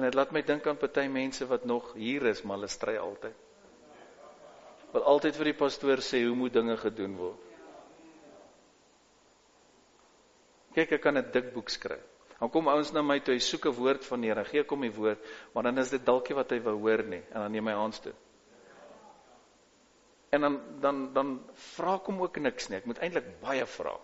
[0.00, 2.94] En dit laat my dink aan party mense wat nog hier is, maar hulle stry
[2.96, 3.36] altyd.
[4.94, 7.46] Wat altyd vir die pastoor sê hoe moet dinge gedoen word.
[10.72, 12.06] Kyk, ek kan 'n dik boek skryf.
[12.40, 14.80] Dan kom ouens na my toe, hy soek 'n woord van die Here, gee kom
[14.80, 15.20] die woord,
[15.52, 17.74] maar dan is dit dalk nie wat hy wou hoor nie en dan neem hy
[17.74, 18.14] aan toe.
[20.30, 22.78] En dan dan dan vra kom ook niks nie.
[22.78, 23.98] Ek moet eintlik baie vra.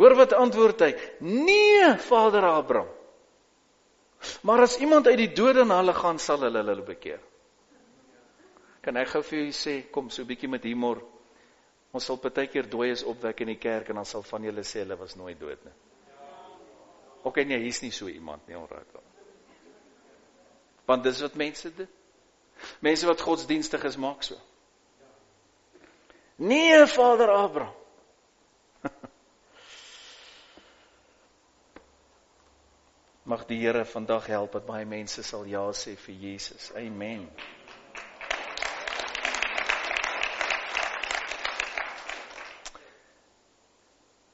[0.00, 0.94] Hoor wat antwoord hy?
[1.20, 2.88] Nee, Vader Abraham.
[4.44, 7.20] Maar as iemand uit die dode na hulle gaan, sal hulle hulle bekeer.
[8.84, 11.02] Kan ek gou vir julle sê, kom so 'n bietjie met humor.
[11.92, 14.80] Ons sal baie keer dooies opwek in die kerk en dan sal van julle sê
[14.84, 15.76] hulle was nooit dood nie.
[17.24, 18.84] OK nee, hier's nie so iemand nie, alraai.
[20.86, 21.88] Want dis wat mense doen.
[22.80, 24.36] Mense wat godsdienstig is maak so.
[26.36, 27.79] Nee, Vader Abraham.
[33.30, 36.72] Mag die Here vandag help dat baie mense sal ja sê vir Jesus.
[36.74, 37.28] Amen.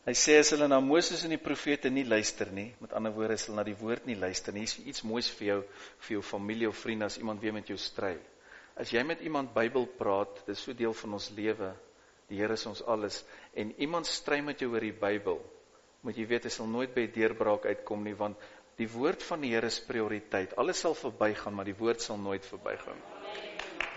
[0.06, 3.36] Hy sê as hulle na Moses en die profete nie luister nie, met ander woorde
[3.36, 5.58] as hulle na die woord nie luister nie, is iets moois vir jou
[6.06, 8.14] vir jou familie of vriende as iemand weer met jou stry.
[8.80, 11.74] As jy met iemand Bybel praat, dis so deel van ons lewe.
[12.30, 13.20] Die Here is ons alles
[13.52, 15.42] en iemand stry met jou oor die Bybel,
[16.06, 18.38] moet jy weet hy sal nooit by deurbraak uitkom nie want
[18.76, 20.56] die woord van die Here is prioriteit.
[20.60, 22.98] Alles sal verbygaan, maar die woord sal nooit verbygaan.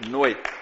[0.09, 0.53] Nooit.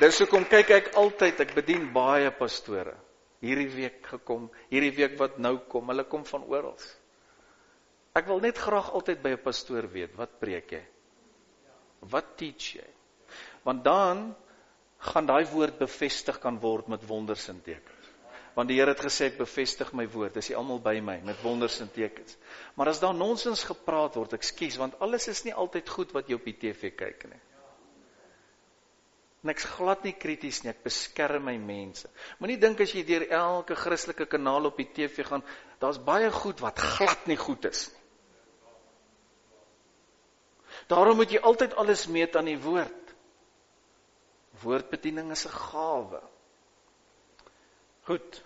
[0.00, 2.96] Dis hoekom kyk ek altyd, ek bedien baie pastore
[3.44, 6.76] hierdie week gekom, hierdie week wat nou kom, hulle kom van oral.
[8.16, 10.84] Ek wil net graag altyd by 'n pastoor weet, wat preek jy?
[12.00, 12.88] Wat teach jy?
[13.64, 14.34] Want dan
[14.98, 17.99] gaan daai woord bevestig kan word met wonders en tekens.
[18.54, 21.42] Want die Here het gesê ek bevestig my woord, dis hy almal by my met
[21.44, 22.36] wonders en tekens.
[22.74, 26.38] Maar as daar nonsens gepraat word, ekskuus, want alles is nie altyd goed wat jy
[26.40, 27.40] op die TV kyk nie.
[29.40, 32.10] En ek's glad nie krities nie, ek beskerm my mense.
[32.42, 35.46] Moenie dink as jy deur elke Christelike kanaal op die TV gaan,
[35.80, 38.00] daar's baie goed wat glad nie goed is nie.
[40.90, 43.14] Daarom moet jy altyd alles meet aan die woord.
[44.62, 46.20] Woordbediening is 'n gawe.
[48.10, 48.40] Goed.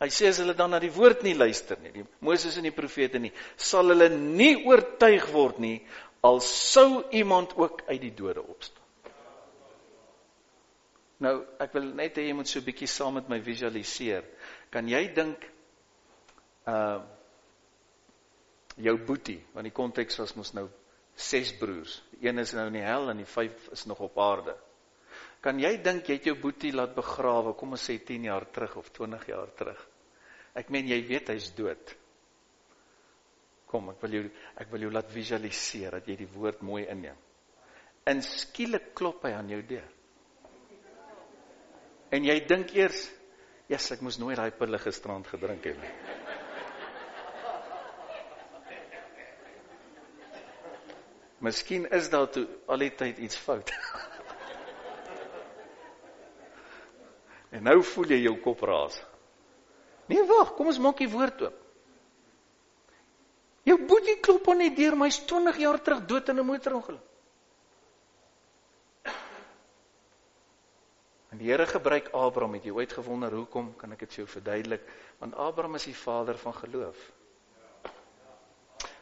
[0.00, 2.74] Hy sê as hulle dan na die woord nie luister nie, die Moses en die
[2.74, 5.76] profete nie, sal hulle nie oortuig word nie
[6.24, 8.82] al sou iemand ook uit die dode opstaan.
[11.22, 14.24] Nou, ek wil net hê jy moet so 'n bietjie saam met my visualiseer.
[14.70, 15.46] Kan jy dink
[16.66, 17.00] uh
[18.76, 20.68] jou boetie, want die konteks was mos nou
[21.14, 22.02] ses broers.
[22.10, 24.56] Die een is nou in die hel en die vyf is nog op aarde.
[25.44, 28.78] Kan jy dink jy het jou boetie laat begrawe, kom ons sê 10 jaar terug
[28.80, 29.82] of 20 jaar terug?
[30.56, 31.92] Ek meen jy weet hy's dood.
[33.68, 34.22] Kom, ek wil jou
[34.62, 37.18] ek wil jou laat visualiseer dat jy die woord mooi inneem.
[38.08, 39.90] En skielik klop hy aan jou deur.
[42.14, 43.10] En jy dink eers,
[43.68, 45.92] "Jesus, ek moes nooit daai pille gisterand gedrink het nie."
[51.40, 53.70] Miskien is daar toe al die tyd iets fout.
[57.54, 58.96] en nou voel jy jou kop raas.
[60.10, 61.60] Nee, wag, kom ons maak die woord oop.
[63.64, 67.10] Jou boetie klop aan die deur, maar hy's 20 jaar terug dood in 'n motorongeluk.
[71.34, 72.52] En die Here gebruik Abraham.
[72.54, 73.72] Het jy ooit gewonder hoekom?
[73.76, 74.84] Kan ek dit vir jou verduidelik?
[75.18, 77.00] Want Abraham is die vader van geloof.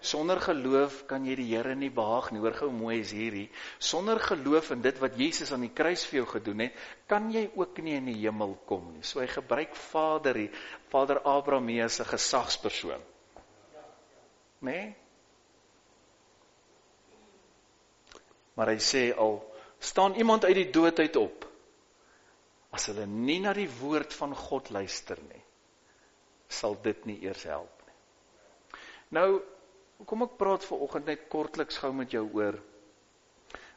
[0.03, 2.41] Sonder geloof kan jy die Here nie behaag nie.
[2.43, 3.47] Hoor gou mooi is hierdie.
[3.79, 7.45] Sonder geloof in dit wat Jesus aan die kruis vir jou gedoen het, kan jy
[7.55, 9.05] ook nie in die hemel kom nie.
[9.07, 13.07] So hy gebruik Vader hier, Vader Abraham hier as 'n gesagspersoon.
[14.63, 14.73] Né?
[14.73, 14.95] Nee?
[18.55, 19.41] Maar hy sê al
[19.79, 21.49] staan iemand uit die dood uit op
[22.73, 25.43] as hulle nie na die woord van God luister nie,
[26.49, 27.99] sal dit nie eers help nie.
[29.13, 29.43] Nou,
[30.07, 32.59] kom ek praat ver oggend net kortliks gou met jou oor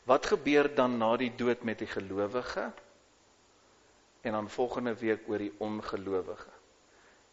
[0.05, 2.69] wat gebeur dan na die dood met die gelowige
[4.25, 6.49] en dan volgende week oor die ongelowige.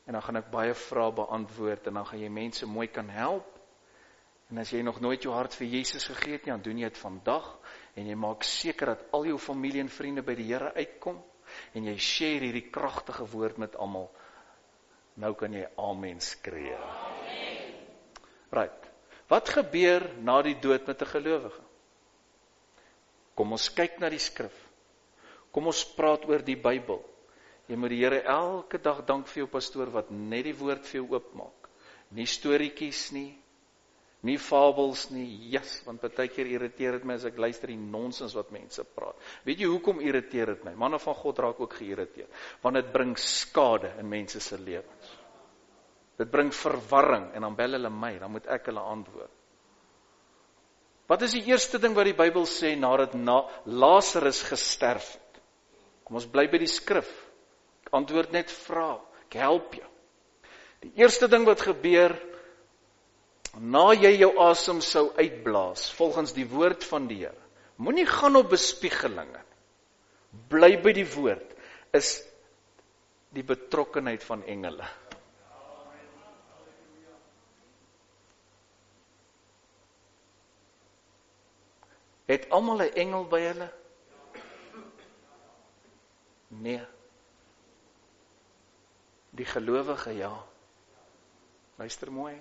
[0.05, 3.48] En dan gaan ek baie vrae beantwoord en dan gaan jy mense mooi kan help.
[4.52, 6.90] En as jy nog nooit jou hart vir Jesus gegee het nie, dan doen jy
[6.90, 7.48] dit vandag
[7.96, 11.22] en jy maak seker dat al jou familie en vriende by die Here uitkom
[11.76, 14.11] en jy share hierdie kragtige woord met almal.
[15.20, 16.76] Nou kan jy amen skree.
[16.76, 17.76] Amen.
[18.52, 18.81] Right.
[19.32, 21.62] Wat gebeur na die dood met 'n gelowige?
[23.34, 24.56] Kom ons kyk na die skrif.
[25.52, 27.00] Kom ons praat oor die Bybel.
[27.68, 31.00] Jy moet die Here elke dag dank vir jou pastoor wat net die woord vir
[31.00, 31.68] jou oopmaak.
[32.10, 33.42] Nie storieetjies nie,
[34.22, 35.26] Nie fabels nie.
[35.50, 39.18] Jesus, want baie keer irriteer dit my as ek luister die nonsens wat mense praat.
[39.42, 40.76] Weet jy hoekom irriteer dit my?
[40.78, 42.30] Manne van God raak ook geïrriteerd,
[42.62, 45.01] want dit bring skade in mense se lewens.
[46.20, 49.33] Dit bring verwarring en dan bel hulle my, dan moet ek hulle antwoord.
[51.11, 55.40] Wat is die eerste ding wat die Bybel sê nadat na Lazarus gesterf het?
[56.07, 57.11] Kom ons bly by die skrif.
[57.85, 58.94] Ek antwoord net vra.
[59.27, 59.88] Ek help jou.
[60.83, 62.14] Die eerste ding wat gebeur
[63.61, 67.38] na jy jou asem sou uitblaas volgens die woord van die Here.
[67.83, 69.42] Moenie gaan op bespiegelinge.
[70.48, 71.53] Bly by die woord
[71.96, 72.14] is
[73.37, 74.87] die betrokkenheid van engele.
[82.32, 83.68] Het almal 'n engel by hulle?
[86.48, 86.80] Nee.
[89.30, 90.32] Die gelowige ja.
[91.76, 92.40] Luister mooi.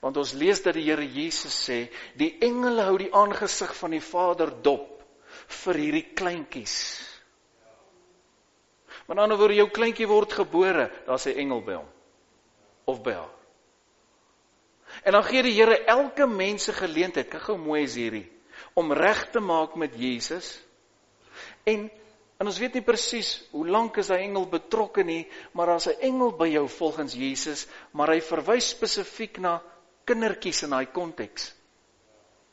[0.00, 4.02] Want ons lees dat die Here Jesus sê, die engele hou die aangesig van die
[4.02, 5.02] Vader dop
[5.46, 6.76] vir hierdie kleintjies.
[9.06, 11.88] Want anders word jou kleintjie word gebore, daar's 'n engel by hom
[12.84, 13.34] of by haar.
[15.02, 18.34] En dan gee die Here elke mens se geleentheid, kyk hoe mooi is hierdie
[18.74, 20.56] om reg te maak met Jesus.
[21.64, 21.90] En
[22.42, 25.22] en ons weet nie presies hoe lank is daai engel betrokke nie,
[25.54, 29.62] maar daar's 'n engel by jou volgens Jesus, maar hy verwys spesifiek na
[30.04, 31.54] kindertjies in daai konteks.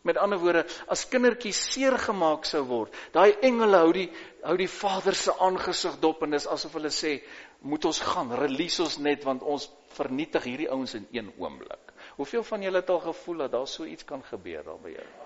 [0.01, 4.07] Met ander woorde, as kindertjies seer gemaak sou word, daai engele hou die
[4.43, 7.21] hou die Vader se aangesig dop en dis asof hulle sê,
[7.61, 12.43] "Moet ons gaan, release ons net want ons vernietig hierdie ouens in een oomblik." Hoeveel
[12.43, 15.20] van julle het al gevoel dat daar so iets kan gebeur daar by jou?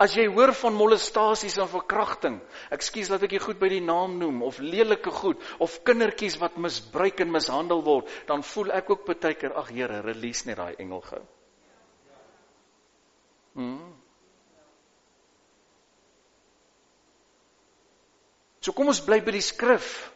[0.00, 2.40] As jy hoor van molestasies en verkrachting,
[2.74, 6.56] ekskuus dat ek dit goed by die naam noem of lelike goed of kindertjies wat
[6.56, 10.74] misbruik en mishandel word, dan voel ek ook baie keer ag Here, release net daai
[10.78, 11.22] engel gou.
[13.54, 13.92] Hmm.
[18.62, 20.12] So kom ons bly by die skrif.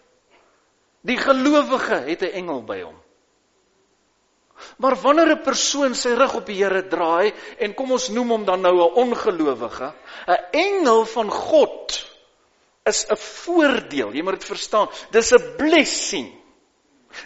[1.06, 3.05] Die gelowige het 'n engel by hom.
[4.78, 8.44] Maar wanneer 'n persoon sy rug op die Here draai en kom ons noem hom
[8.44, 9.92] dan nou 'n ongelowige,
[10.26, 12.06] 'n engel van God
[12.84, 14.12] is 'n voordeel.
[14.12, 14.88] Jy moet dit verstaan.
[15.10, 16.32] Dis 'n blessing.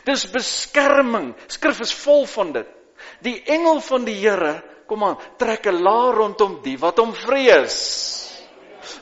[0.05, 1.35] Dis beskerming.
[1.47, 2.67] Skrif is vol van dit.
[3.21, 8.30] Die engel van die Here, kom aan, trek 'n laar rondom die wat hom vrees.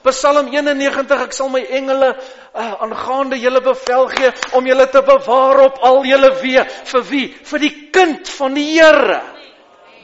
[0.07, 5.64] Psalm 91 ek sal my engele uh, aangaande julle bevel gee om julle te bewaar
[5.66, 6.64] op al julle weë.
[6.92, 7.27] Vir wie?
[7.51, 9.20] Vir die kind van die Here.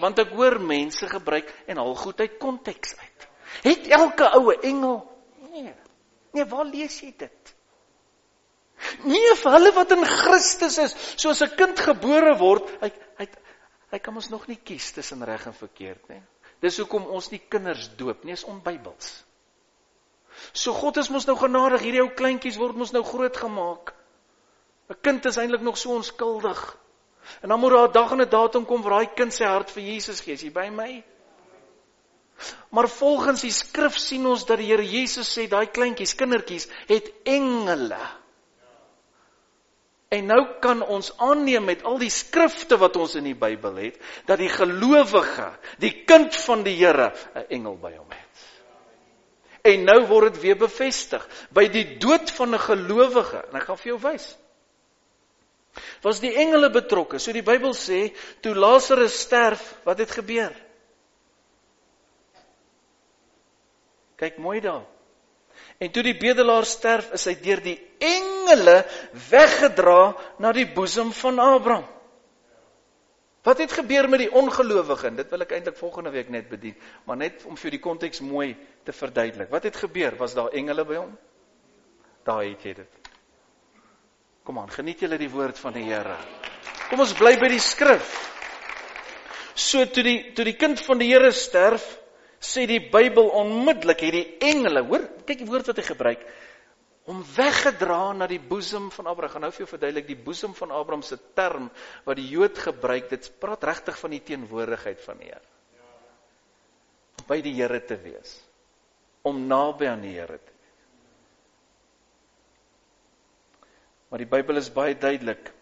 [0.00, 3.28] Want ek hoor mense gebruik en al goed uit konteks uit.
[3.64, 4.98] Het elke oue engel?
[5.52, 5.74] Nee.
[6.34, 7.54] Nee waar lees jy dit?
[9.06, 13.28] Nee vir hulle wat in Christus is soos 'n kind gebore word hy hy
[13.94, 16.22] hy kan ons nog nie kies tussen reg en verkeerd nie.
[16.60, 19.22] Dis hoekom ons nie kinders doop nie is onbybels
[20.52, 23.94] So God is mos nou genadig, hierdie ou kleintjies word mos nou groot gemaak.
[24.90, 26.76] 'n Kind is eintlik nog so onskuldig.
[27.40, 29.70] En dan moet daar 'n dag en 'n datum kom waar daai kind sy hart
[29.70, 30.34] vir Jesus gee.
[30.34, 31.04] Is jy by my?
[32.68, 37.12] Maar volgens die skrif sien ons dat die Here Jesus sê daai kleintjies, kindertjies het
[37.22, 38.00] engele.
[40.08, 44.02] En nou kan ons aanneem met al die skrifte wat ons in die Bybel het
[44.26, 48.43] dat die gelowige, die kind van die Here, 'n engel by hom het.
[49.64, 51.22] En nou word dit weer bevestig
[51.56, 53.44] by die dood van 'n gelowige.
[53.48, 54.26] En ek gaan vir jou wys.
[56.02, 57.18] Was die engele betrokke?
[57.18, 60.52] So die Bybel sê toe Lazarus sterf, wat het gebeur?
[64.16, 64.84] Kyk mooi daar.
[65.78, 68.84] En toe die bedelaar sterf, is hy deur die engele
[69.30, 71.88] weggedra na die boesem van Abraham.
[73.44, 75.10] Wat het gebeur met die ongelowige?
[75.14, 78.54] Dit wil ek eintlik volgende week net bedien, maar net om vir die konteks mooi
[78.88, 79.50] te verduidelik.
[79.52, 80.16] Wat het gebeur?
[80.16, 81.10] Was daar engele by hom?
[82.24, 83.10] Daar het jy dit.
[84.44, 86.16] Kom aan, geniet julle die woord van die Here.
[86.88, 88.14] Kom ons bly by die skrif.
[89.54, 91.84] So toe die toe die kind van die Here sterf,
[92.40, 96.24] sê die Bybel onmiddellik hierdie engele, hoor, kyk die woord wat hy gebruik
[97.04, 99.32] om weggedra na die boesem van Abraham.
[99.34, 101.68] Gaan nou vir jou verduidelik die boesem van Abraham se term
[102.06, 103.10] wat die Jood gebruik.
[103.12, 105.48] Dit praat regtig van die teenwoordigheid van die Here.
[107.28, 108.38] By die Here te wees.
[109.24, 110.52] Om naby aan die Here te wees.
[114.08, 115.52] Maar die Bybel is baie duidelik.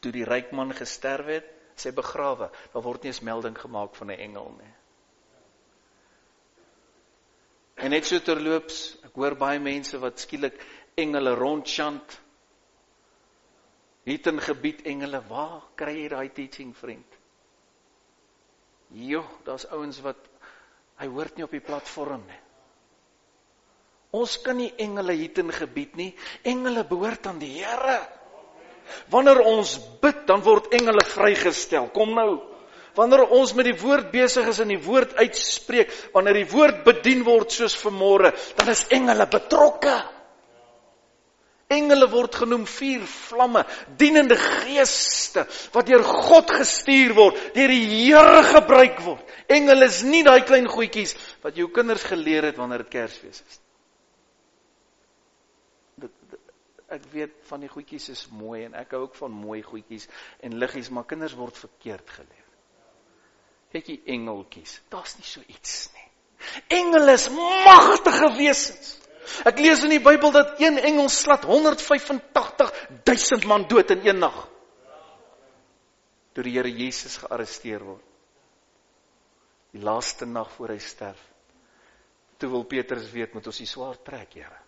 [0.00, 4.10] Toe die ryk man gesterf het, sy begrawe, daar word nie eens melding gemaak van
[4.10, 4.72] 'n engel nie.
[7.76, 10.56] En net so terloops, ek hoor baie mense wat skielik
[10.96, 12.16] engele rondchant.
[14.06, 17.18] Het in gebied engele, waar kry jy daai teaching vriend?
[18.96, 20.28] Jo, daar's ouens wat
[21.02, 22.42] hy hoort nie op die platform nie.
[24.16, 26.12] Ons kan nie engele hier in gebied nie.
[26.46, 27.98] Engele behoort aan die Here.
[29.12, 31.90] Wanneer ons bid, dan word engele vrygestel.
[31.92, 32.55] Kom nou.
[32.96, 37.24] Wanneer ons met die woord besig is en die woord uitspreek, wanneer die woord bedien
[37.26, 39.96] word soos vanmôre, dan is engele betrokke.
[41.66, 43.64] Engele word genoem vier vlamme,
[43.98, 45.42] dienende geeste
[45.74, 49.34] wat deur God gestuur word, deur die Here gebruik word.
[49.50, 53.60] Engele is nie daai klein goedjies wat jou kinders geleer het wanneer dit Kersfees is.
[56.86, 60.06] Ek weet van die goedjies is mooi en ek hou ook van mooi goedjies
[60.46, 62.45] en liggies, maar kinders word verkeerd geleer.
[63.84, 66.06] Jy engeltjies, daar's nie so iets nie.
[66.78, 68.94] Engele is magtige wesens.
[69.48, 72.72] Ek lees in die Bybel dat een engel slat 185
[73.04, 74.36] 000 man dood in een nag.
[76.32, 78.04] Toe die Here Jesus gearresteer word.
[79.74, 81.20] Die laaste nag voor hy sterf.
[82.40, 84.60] Toe wil Petrus weet moet ons die swaard trek, Here.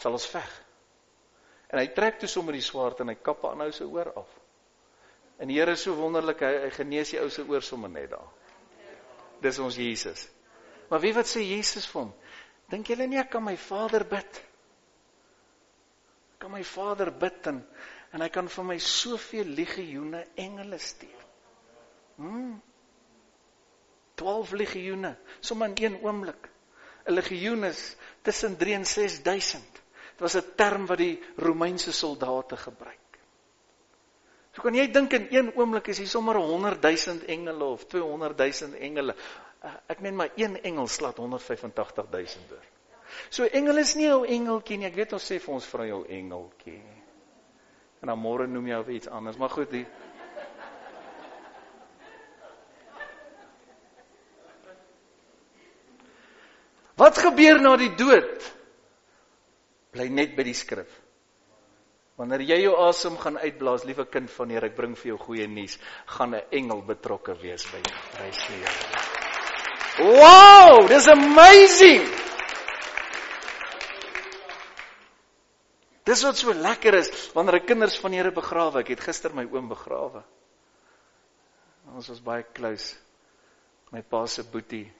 [0.00, 0.52] Sal ons veg?
[1.72, 4.32] En hy trek toe sommer die swaard en hy kap aan nou se oor af.
[5.42, 8.12] En die Here is so wonderlik, hy, hy genees die ou se oor sommer net
[8.12, 8.30] daar.
[9.42, 10.28] Dis ons Jesus.
[10.86, 12.12] Maar wie wat sê Jesus vir hom?
[12.70, 14.38] Dink julle nie ek kan my Vader bid?
[16.36, 17.64] Ek kan my Vader bid en
[18.12, 21.20] en hy kan vir my soveel legioene engele stuur.
[22.20, 22.58] Hm.
[24.20, 26.50] 12 legioene, sommer in een oomblik.
[27.08, 29.64] 'n Legioen is tussen 3 en 6000.
[29.72, 33.11] Dit was 'n term wat die Romeinse soldate gebruik.
[34.52, 38.38] So kan jy dink in een oomblik is hier sommer 100 000 engele of 200
[38.38, 39.14] 000 engele
[39.62, 42.64] Eh, ek meen maar een engel slat 185 000 deur.
[43.28, 44.88] So engel is nie ou engeltjie nie.
[44.88, 46.80] Ek weet ons sê vir ons vrou jou engeltjie.
[48.02, 49.86] En dan môre noem jy of iets anders, maar goed, die
[56.98, 58.44] Wat gebeur na die dood?
[59.94, 60.90] Bly net by die skrif.
[62.20, 65.46] Wanneer jy jou asem gaan uitblaas, liewe kind van Here, ek bring vir jou goeie
[65.48, 67.96] nuus, gaan 'n engel betrokke wees by jou.
[68.16, 69.20] Prys die Here.
[70.20, 72.04] Wow, dis amazing.
[76.04, 78.80] Dis wat so lekker is wanneer ek kinders van Here begrawe.
[78.80, 80.24] Ek het gister my oom begrawe.
[81.94, 82.96] Ons was baie close.
[83.92, 84.92] My pa se boetie.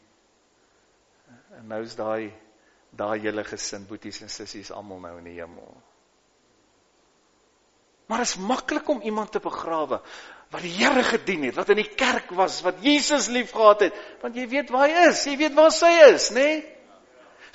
[1.59, 2.33] En nou is daai
[2.93, 5.92] daai hele gesin, boeties en sissies almal nou in die hemel.
[8.13, 10.03] Maar dit is maklik om iemand te begrawe
[10.53, 14.37] wat die Here gedien het, wat in die kerk was, wat Jesus liefgehad het, want
[14.37, 16.43] jy weet waar hy is, jy weet waar sy is, nê?
[16.45, 16.59] Nee?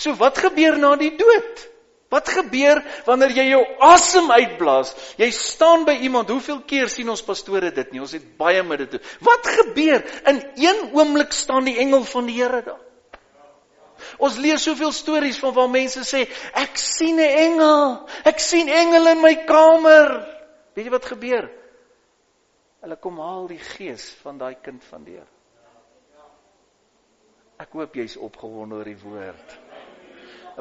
[0.01, 1.62] So wat gebeur na die dood?
[2.10, 4.95] Wat gebeur wanneer jy jou asem uitblaas?
[5.22, 8.01] Jy staan by iemand, hoeveel keer sien ons pastore dit nie?
[8.01, 9.14] Ons het baie met dit.
[9.26, 10.01] Wat gebeur?
[10.34, 12.82] In een oomblik staan die engel van die Here daar.
[14.22, 16.24] Ons lees soveel stories van waar mense sê,
[16.58, 18.10] ek sien 'n engel.
[18.26, 20.36] Ek sien engele in my kamer.
[20.78, 21.47] Weet jy wat gebeur?
[22.86, 25.32] Hulle kom haal die gees van daai kind van die Here.
[27.57, 29.55] Ek hoop jy's opgewonde oor die woord.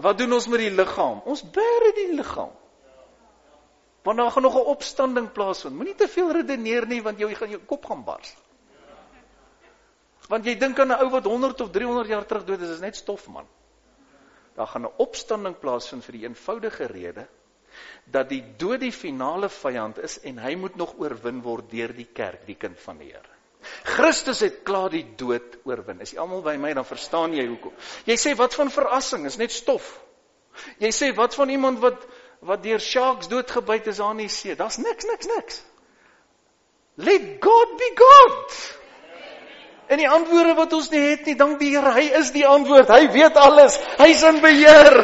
[0.01, 1.21] Wat doen ons met die liggaam?
[1.29, 2.55] Ons bære die liggaam.
[4.09, 5.77] Want daar gaan nog 'n opstanding plaasvind.
[5.77, 8.37] Moenie te veel redeneer nie want jy gaan jou kop gaan bars.
[10.29, 12.81] Want jy dink aan 'n ou wat 100 of 300 jaar terug dood is, is
[12.81, 13.47] net stof man.
[14.55, 17.29] Daar gaan 'n opstanding plaasvind vir die eenvoudige rede
[18.12, 22.09] dat die dood die finale vyand is en hy moet nog oorwin word deur die
[22.14, 23.33] kerk, die kind van die Here.
[23.97, 26.01] Christus het klaar die dood oorwin.
[26.05, 27.74] Is jy almal by my dan verstaan jy hoekom?
[28.07, 29.27] Jy sê wat van verrassing?
[29.27, 29.89] Is net stof.
[30.83, 32.07] Jy sê wat van iemand wat
[32.47, 34.55] wat deur sharks doodgebyt is aan die see?
[34.55, 35.62] Daar's niks, niks, niks.
[36.97, 38.59] Let God be God.
[39.89, 42.91] En die antwoorde wat ons nie het nie, dank die Here, hy is die antwoord.
[42.93, 43.79] Hy weet alles.
[43.99, 45.01] Hy's in beheer.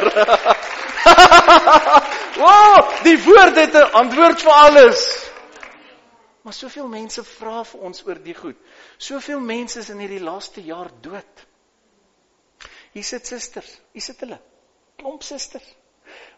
[2.37, 5.03] wow, die woord het 'n antwoord vir alles.
[6.43, 8.57] Maar soveel mense vra vir ons oor die goed.
[8.97, 11.45] Soveel mense is in hierdie laaste jaar dood.
[12.91, 14.39] Hier sit susters, hier sit hulle.
[14.97, 15.75] Klomp susters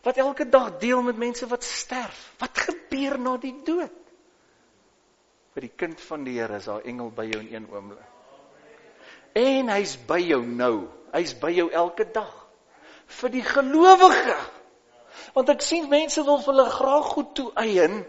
[0.06, 2.34] wat elke dag deel met mense wat sterf.
[2.38, 3.94] Wat gebeur na die dood?
[5.56, 8.12] Vir die kind van die Here is daar engel by jou in een oomblik.
[9.36, 10.88] En hy's by jou nou.
[11.16, 12.34] Hy's by jou elke dag.
[13.20, 14.38] Vir die gelowige.
[15.36, 18.04] Want ek sien mense wil vir hulle graag goed toe eien,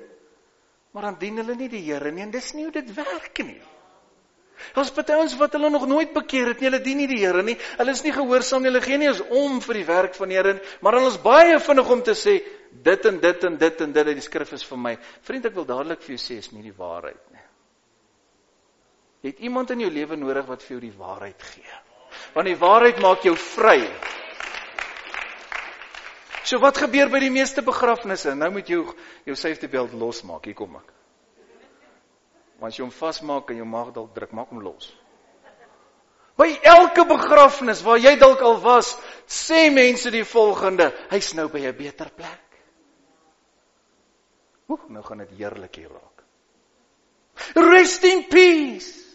[0.93, 3.61] maar dan dien hulle nie die Here nie en dis nie hoe dit werk nie.
[4.73, 7.43] Daar's baie ons wat hulle nog nooit bekeer het nie, hulle dien nie die Here
[7.45, 7.57] nie.
[7.77, 10.39] Hulle is nie gehoorsaam nie, hulle gee nie eens om vir die werk van die
[10.39, 12.39] Here nie, maar hulle is baie vinnig om te sê
[12.87, 14.95] dit en dit en dit en dit uit die skrif is vir my.
[15.29, 17.45] Vriend, ek wil dadelik vir jou sê is nie die waarheid nie.
[19.25, 21.79] Jy het iemand in jou lewe nodig wat vir jou die waarheid gee.
[22.35, 23.81] Want die waarheid maak jou vry.
[26.47, 28.35] So wat gebeur by die meeste begrafnisse?
[28.39, 28.93] Nou moet jy jou,
[29.27, 30.47] jou safety belt losmaak.
[30.47, 30.93] Hier kom ek.
[32.61, 34.93] Want as jy hom vasmaak en jou maag dalk druk, maak hom los.
[36.37, 38.93] By elke begrafnis waar jy dalk al was,
[39.27, 42.45] sê mense die volgende: Hy's nou by 'n beter plek.
[44.69, 46.23] Oek, nou gaan dit heerlik hier raak.
[47.55, 49.07] Rest in peace.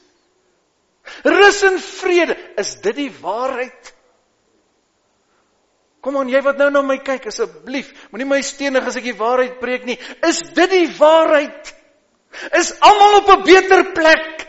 [1.23, 2.37] Rus in vrede.
[2.57, 3.95] Is dit die waarheid?
[6.01, 9.17] Kom aan, jy wat nou na my kyk, asseblief, moenie my stenig as ek die
[9.17, 9.99] waarheid preek nie.
[10.25, 11.73] Is dit die waarheid?
[12.57, 14.47] Is almal op 'n beter plek?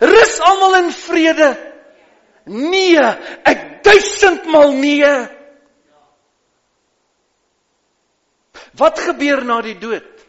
[0.00, 1.50] Rus almal in vrede?
[2.44, 3.04] Nee,
[3.44, 5.12] ek duisendmal nee.
[8.76, 10.26] Wat gebeur na die dood?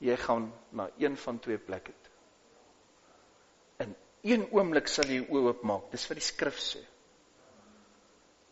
[0.00, 2.14] Jy gaan na een van twee plekke toe.
[3.84, 5.90] In een oomblik sal jy oop oopmaak.
[5.92, 6.80] Dis wat die skrif sê.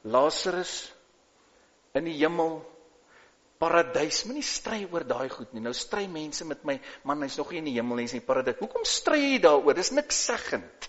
[0.08, 0.92] Lazarus
[1.94, 2.60] in die hemel
[3.58, 4.22] paradys.
[4.28, 5.62] Moenie stry oor daai goed nie.
[5.64, 6.78] Nou stry mense met my,
[7.08, 8.60] man, hy's nog nie in die hemel nie, hy's in die paradys.
[8.62, 9.76] Hoekom stry jy daaroor?
[9.76, 10.88] Dis niks seggend.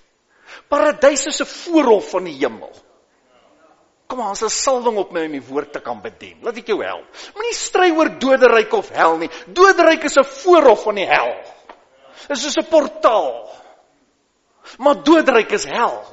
[0.70, 2.72] Paradys is 'n voorhof van die hemel.
[4.10, 6.40] Kom aan, ons het salwing op my om die woord te kan bedien.
[6.42, 7.06] Laat ek jou help.
[7.36, 9.30] Moenie stry oor doderyk of hel nie.
[9.46, 11.36] Doderyk is 'n voorhof van die hel.
[12.28, 13.50] Dit is soos 'n portaal.
[14.78, 16.04] Maar doderyk is hel.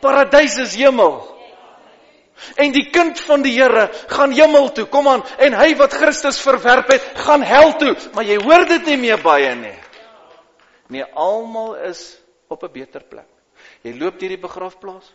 [0.00, 1.41] Paradys is hemel.
[2.56, 4.86] En die kind van die Here gaan hemel toe.
[4.90, 5.24] Kom aan.
[5.38, 7.94] En hy wat Christus verwerp het, gaan hel toe.
[8.14, 9.76] Maar jy hoor dit nie meer baie nie.
[10.92, 12.18] Nee, almal is
[12.48, 13.28] op 'n beter plek.
[13.82, 15.14] Jy loop deur die begrafplaas.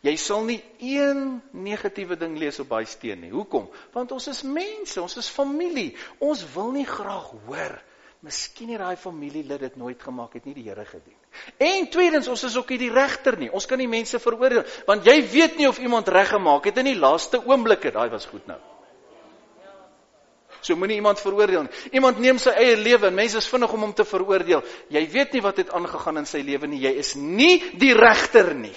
[0.00, 3.30] Jy sal nie een negatiewe ding lees op daai steen nie.
[3.30, 3.68] Hoekom?
[3.92, 5.96] Want ons is mense, ons is familie.
[6.18, 7.82] Ons wil nie graag hoor
[8.20, 11.19] Miskien het daai familielid dit nooit gemaak het nie die Here gedien.
[11.60, 13.50] En tweedens, ons is ook nie die regter nie.
[13.54, 16.90] Ons kan nie mense veroordeel want jy weet nie of iemand reg gemaak het in
[16.90, 17.92] die laaste oomblikke.
[17.94, 18.58] Daai was goed nou.
[20.60, 21.84] So moenie iemand veroordeel nie.
[21.96, 24.64] Iemand neem sy eie lewe en mense is vinnig om hom te veroordeel.
[24.92, 26.82] Jy weet nie wat het aangegaan in sy lewe nie.
[26.84, 28.74] Jy is nie die regter nie.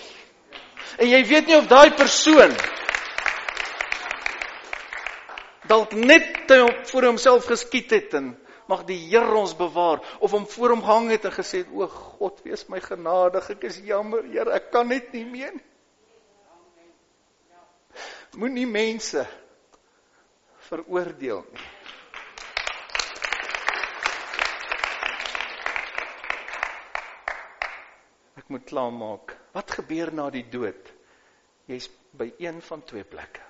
[1.01, 2.53] En jy weet nie of daai persoon
[5.67, 6.51] dalk net
[6.91, 8.33] voor homself geskiet het en
[8.67, 12.41] mag die Here ons bewaar of hom voor hom gehang het en gesê o God
[12.45, 15.71] wees my genadig ek is jammer Here ek kan net nie meer nie
[18.39, 19.25] moenie mense
[20.69, 21.69] veroordeel nie.
[28.41, 30.89] Ek moet klaar maak wat gebeur na die dood?
[31.69, 31.87] Jy's
[32.17, 33.45] by een van twee plekke.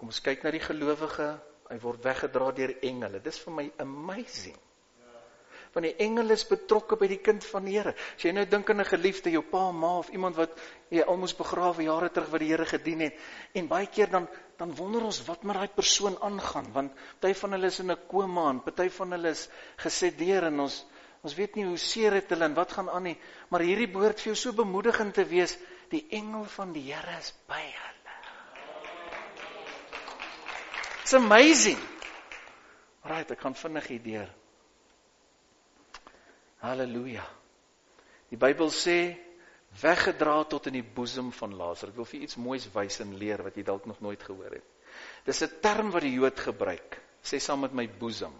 [0.00, 1.34] Kom ons kyk na die gelowige
[1.70, 3.20] Hy word weggedra deur engele.
[3.22, 4.58] Dis vir my amazing.
[5.70, 7.92] Want die engele is betrokke by die kind van die Here.
[7.94, 10.58] As jy nou dink aan 'n geliefde, jou pa, ma of iemand wat
[10.90, 13.14] jy almoes begrawe jare terug wat die Here gedien het,
[13.54, 14.26] en baie keer dan
[14.58, 18.06] dan wonder ons wat met daai persoon aangaan, want party van hulle is in 'n
[18.08, 20.84] koma en party van hulle is gesedeer en ons
[21.22, 23.18] ons weet nie hoe seer dit hulle en wat gaan aan nie,
[23.48, 25.58] maar hierdie behoort vir jou so bemoedigend te wees,
[25.90, 27.99] die engel van die Here is by hulle.
[31.10, 31.78] It's amazing.
[33.02, 34.28] Right, ek gaan vinnig hier deur.
[36.62, 37.24] Halleluja.
[38.30, 38.94] Die Bybel sê
[39.80, 41.90] weggedra tot in die boesem van Lazarus.
[41.90, 44.70] Ek wil vir iets moois wys en leer wat jy dalk nog nooit gehoor het.
[45.26, 47.00] Dis 'n term wat die Jood gebruik.
[47.26, 48.36] Sê saam met my boesem.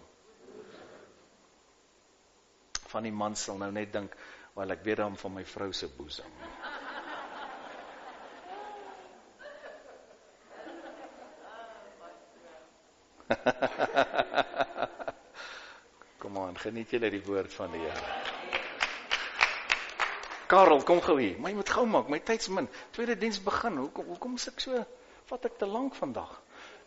[2.87, 4.15] Van die man sal nou net dink,
[4.55, 6.31] "Wel, ek weet dan van my vrou se boesem."
[16.21, 18.21] kom aan, geniet julle die woord van die Here.
[20.51, 21.37] Karel, kom gou hier.
[21.39, 22.67] My moet gou maak, my tyd's min.
[22.91, 23.77] Tweede diens begin.
[23.85, 24.81] Hoekom hoekom is ek so
[25.29, 26.33] vat ek te lank vandag?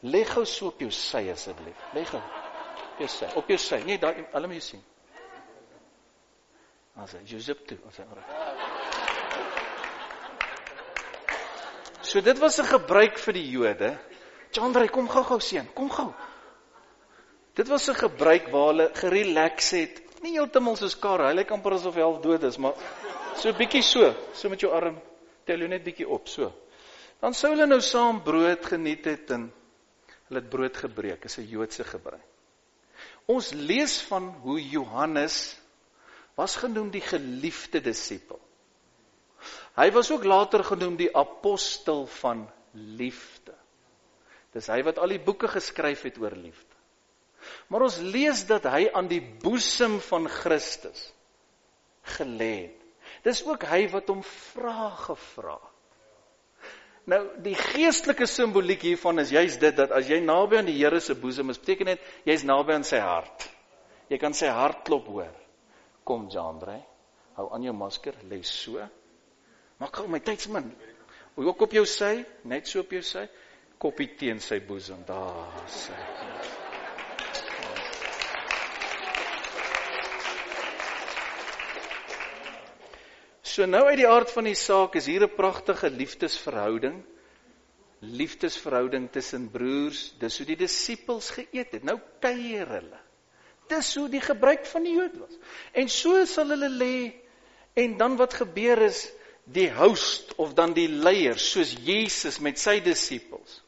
[0.05, 1.87] Lê gou so op jou sy asseblief.
[1.97, 2.21] Lê gou.
[2.91, 3.29] Op jou sy.
[3.41, 3.79] Op jou sy.
[3.89, 4.83] Nee, daai hulle moet jou sien.
[7.01, 8.29] As jy Josep toe, as hy reg.
[12.05, 13.99] So dit was 'n gebruik vir die Jode.
[14.53, 16.13] Chandra, kom gou-gou seun, kom gou.
[17.55, 20.03] Dit was 'n gebruik waar hulle gerelax het.
[20.23, 22.75] Nie heeltemal soos Karel, hy lyk amper asof hy half dood is, maar
[23.37, 25.01] so bietjie so, so met jou arm
[25.45, 26.53] tel jy net bietjie op, so.
[27.21, 29.53] Dan sou hulle nou saam brood geniet het en
[30.29, 32.27] hulle het brood gebreek, is 'n Joodse gebruik.
[33.27, 35.57] Ons lees van hoe Johannes
[36.37, 38.41] was genoem die geliefde disipel.
[39.77, 43.55] Hy was ook later genoem die apostel van liefde.
[44.53, 46.74] Dis hy wat al die boeke geskryf het oor liefde.
[47.73, 51.11] Maar ons lees dat hy aan die boesem van Christus
[52.17, 52.81] gelê het.
[53.25, 55.57] Dis ook hy wat hom vrae gevra.
[57.09, 61.01] Nou die geestelike simboliek hiervan is juist dit dat as jy naby aan die Here
[61.05, 63.49] se boesem is, beteken dit jy's naby aan sy hart.
[64.13, 65.33] Jy kan sy hartklop hoor.
[66.05, 66.79] Kom Jandre,
[67.37, 68.81] hou aan jou masker, lê so.
[69.81, 70.69] Maak gou my tydsmin.
[71.35, 73.25] Hoe ook op jou sy, net so op jou sy,
[73.81, 75.01] koppie teen sy boesem.
[75.09, 75.97] Daar sy.
[83.55, 87.05] So nou uit die aard van die saak is hier 'n pragtige liefdesverhouding.
[88.01, 90.15] Liefdesverhouding tussen broers.
[90.19, 91.85] Dis hoe die disippels geëet het.
[91.85, 93.01] Nou kuier hulle.
[93.69, 95.39] Dis hoe die gebruik van die Jood was.
[95.73, 97.13] En so sal hulle lê
[97.75, 99.13] en dan wat gebeur is
[99.45, 103.65] die host of dan die leier soos Jesus met sy disippels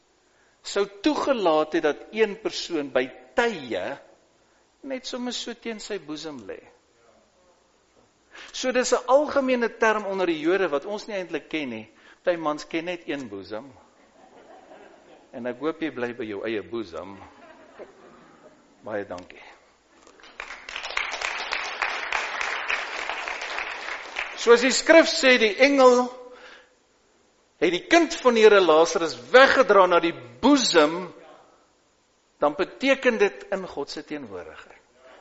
[0.67, 3.05] sou toegelaat het dat een persoon by
[3.37, 3.85] tye
[4.87, 6.59] net sommer so teen sy boesem lê.
[8.51, 11.87] So dis 'n algemene term onder die Jode wat ons nie eintlik ken nie.
[12.27, 13.71] Party mans ken net een boesem.
[15.31, 17.13] En ek hoop jy bly by jou eie boesem.
[18.83, 19.43] Baie dankie.
[24.35, 26.09] Soos die skrif sê, die engel
[27.63, 31.07] het die kind van die Here Lazarus weggedra na die boesem,
[32.43, 34.76] dan beteken dit in God se teenwoordigheid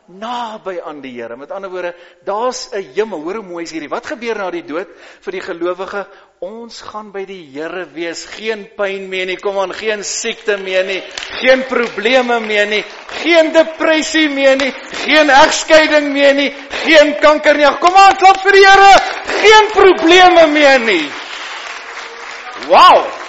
[0.06, 1.36] naby aan die Here.
[1.36, 1.94] Met ander woorde,
[2.24, 3.22] daar's 'n hemel.
[3.22, 3.88] Hoor hoe mooi is hierdie.
[3.88, 4.88] Wat gebeur na die dood
[5.20, 6.06] vir die gelowige?
[6.38, 8.24] Ons gaan by die Here wees.
[8.24, 9.36] Geen pyn meer nie.
[9.36, 11.02] Kom aan, geen siekte meer nie.
[11.40, 12.84] Geen probleme meer nie.
[13.22, 14.72] Geen depressie meer nie.
[15.04, 16.54] Geen egskeiding meer nie.
[16.84, 17.66] Geen kanker nie.
[17.80, 19.00] Kom aan, klap vir die Here.
[19.42, 21.10] Geen probleme meer nie.
[22.68, 23.25] Wow!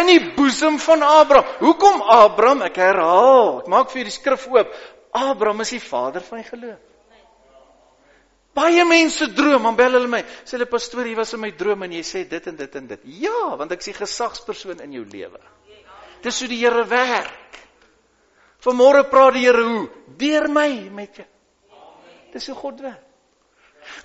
[0.00, 1.48] In die boesem van Abraham.
[1.60, 2.62] Hoekom Abraham?
[2.68, 4.72] Ek herhaal, ek maak vir die skrif oop.
[5.12, 6.80] Abraham is die vader van die geloof.
[8.52, 10.20] Baie mense droom, dan bel hulle my.
[10.44, 12.88] Sê hulle pastoor, hier was in my droom en jy sê dit en dit en
[12.90, 13.06] dit.
[13.24, 15.40] Ja, want ek is die gesagspersoon in jou lewe.
[16.22, 17.60] Dis hoe die Here werk.
[18.62, 19.86] Vanmôre praat die Here hoe?
[20.20, 21.28] Deur my met jou.
[22.32, 23.08] Dis hoe God werk.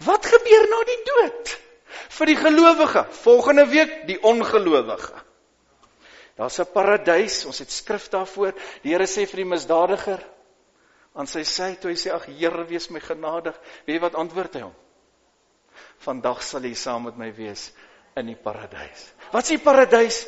[0.07, 1.51] Wat gebeur na die dood?
[2.17, 5.26] Vir die gelowige, volgende week die ongelowige.
[6.37, 8.53] Daar's 'n paradys, ons het skrif daarvoor.
[8.83, 10.23] Die Here sê vir die misdadiger
[11.15, 13.57] aan sy sy toe hy sê ag Here wees my genadig.
[13.85, 14.75] Weet jy wat antwoord hy hom?
[15.97, 17.71] Vandag sal jy saam met my wees
[18.15, 19.13] in die paradys.
[19.31, 20.27] Wat is die paradys?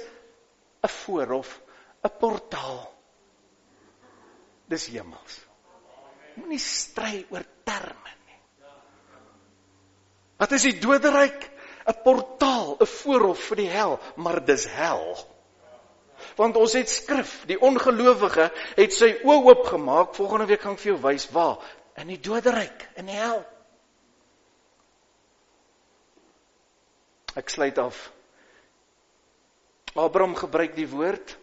[0.82, 1.62] 'n Voorhof,
[2.04, 2.92] 'n portaal.
[4.68, 5.46] Dis hemels.
[6.36, 8.42] Moenie stry oor terme nie.
[10.38, 11.52] Wat is die doderyk?
[11.86, 15.18] 'n Portaal, 'n voorhof vir die hel, maar dis hel
[16.38, 17.44] want ons het skrif.
[17.50, 20.16] Die ongelowige het sy oë oopgemaak.
[20.18, 21.60] Volgende week gaan ek vir jou wys waar
[22.00, 23.42] in die doderyk, in die hel.
[27.40, 28.08] Ek sluit af.
[30.00, 31.36] Abraham gebruik die woord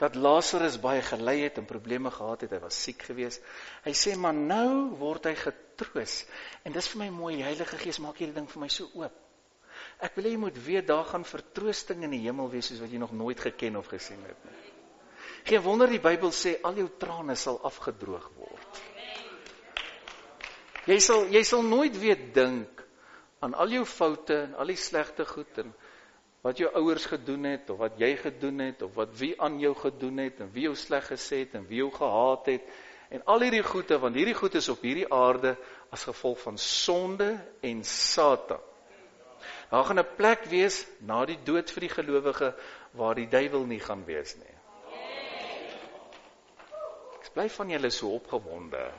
[0.00, 2.54] dat Lazarus baie gelei het en probleme gehad het.
[2.56, 3.44] Hy was siek geweest.
[3.84, 6.22] Hy sê maar nou word hy getroos.
[6.64, 7.34] En dis vir my mooi.
[7.36, 9.16] Die Heilige Gees maak hierdie ding vir my so oop.
[10.00, 12.92] Ek wil hê jy moet weet daar gaan vertroosting in die hemel wees soos wat
[12.92, 14.60] jy nog nooit geken of gesien het nie.
[15.44, 18.80] Geen wonder die Bybel sê al jou trane sal afgedroog word.
[20.88, 22.84] Jy sal jy sal nooit weer dink
[23.44, 25.72] aan al jou foute en al die slegte goed en
[26.44, 29.74] wat jou ouers gedoen het of wat jy gedoen het of wat wie aan jou
[29.76, 32.72] gedoen het en wie jou sleg gesê het en wie jou gehaat het
[33.12, 35.56] en al hierdie goeie want hierdie goed is op hierdie aarde
[35.92, 38.69] as gevolg van sonde en Satan.
[39.70, 42.54] Daar gaan 'n plek wees na die dood vir die gelowige
[42.92, 44.56] waar die duiwel nie gaan wees nie.
[47.20, 48.90] Ek bly van julle so opgewonde.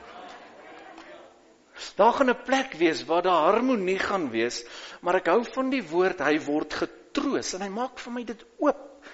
[1.96, 4.64] Daar gaan 'n plek wees waar daar harmonie gaan wees,
[5.00, 8.44] maar ek hou van die woord hy word getroos en hy maak vir my dit
[8.58, 9.04] oop.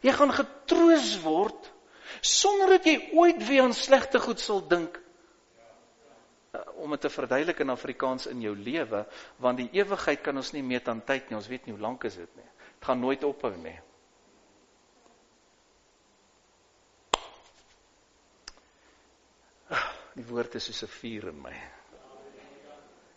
[0.00, 1.72] Jy gaan getroos word
[2.20, 5.00] sonder dat jy ooit weer aan slegte goed sal dink
[6.76, 9.04] om dit te verduidelik in Afrikaans in jou lewe,
[9.36, 11.36] want die ewigheid kan ons nie meet aan tyd nie.
[11.38, 12.48] Ons weet nie hoe lank is dit nie.
[12.78, 13.76] Dit gaan nooit ophou nie.
[19.68, 21.56] Ah, die woord is soos 'n vuur in my.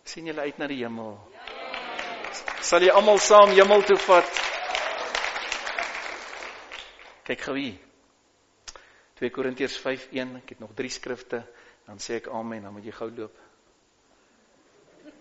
[0.03, 1.17] sien julle uit na die hemel?
[2.61, 4.41] Sal jy almal saam hemel toe vat?
[7.23, 7.77] Kyk gou hier.
[9.21, 10.35] 2 Korintiërs 5:1.
[10.37, 11.45] Ek het nog 3 skrifte
[11.91, 13.39] dan sê ek amen, dan moet jy gou loop.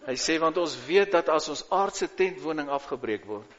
[0.07, 3.57] Hy sê want ons weet dat as ons aardse tentwoning afgebreek word,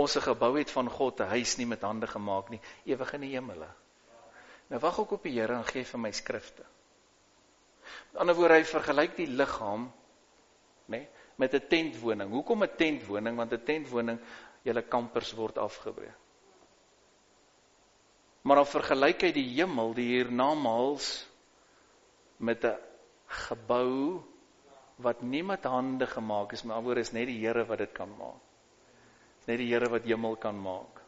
[0.00, 3.20] ons 'n gebou het van God, 'n huis nie met hande gemaak nie, ewig in
[3.20, 3.68] die hemele.
[4.70, 6.64] Nou wag ek op die Here en gee vir my skrifte.
[8.12, 9.92] Met ander woorde, hy vergelyk die liggaam,
[10.88, 12.30] nê, nee, met 'n tentwoning.
[12.30, 13.36] Hoekom 'n tentwoning?
[13.36, 14.18] Want 'n tentwoning,
[14.62, 16.16] julle kampers word afgebreek.
[18.42, 21.28] Maar dan vergelyk hy die hemel, die hiernamaals
[22.38, 22.78] met 'n
[23.26, 24.22] gebou
[24.96, 28.10] wat nie met hande gemaak is, maar woorde is net die Here wat dit kan
[28.18, 28.42] maak.
[29.46, 31.02] Net die Here wat hemel kan maak.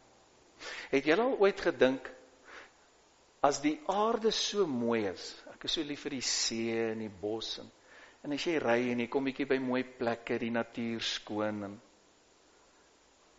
[0.91, 2.09] Het jy al ooit gedink
[3.41, 7.09] as die aarde so mooi is, ek is so lief vir die see en die
[7.21, 7.71] bos en
[8.21, 11.79] en as jy ry en jy kom bietjie by mooi plekke, die natuur skoon en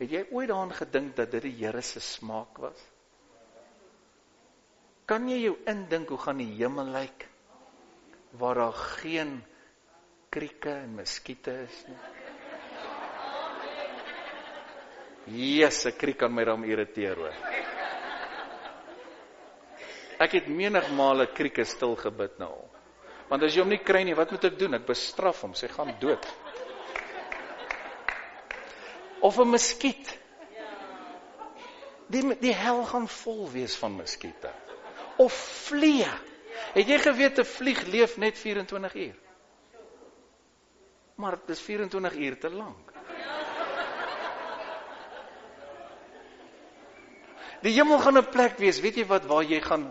[0.01, 2.88] het jy ooit daaraan gedink dat dit die Here se smaak was?
[5.07, 7.28] Kan jy jou indink hoe gaan die hemel lyk
[8.39, 9.43] waar daar geen
[10.33, 11.99] krieke en muskiete is nie.
[15.24, 17.35] Jesus, 'n kriek kan my dan irriteer hoor.
[20.18, 22.70] Ek het menigmale krieke stil gebid nou al.
[23.28, 24.74] Want as jy hom nie kry nie, wat moet ek doen?
[24.74, 26.26] Ek bestraf hom, sy gaan dood.
[29.20, 30.18] Of 'n muskiet.
[32.09, 34.51] Die die hel gaan vol wees van muskiete.
[35.16, 35.33] Of
[35.68, 36.32] vliee.
[36.74, 39.22] Het jy geweet 'n vlieg leef net 24 uur?
[41.22, 42.90] maar dit is 24 uur te lank.
[47.62, 49.86] Die hemel gaan 'n plek wees, weet jy wat waar jy gaan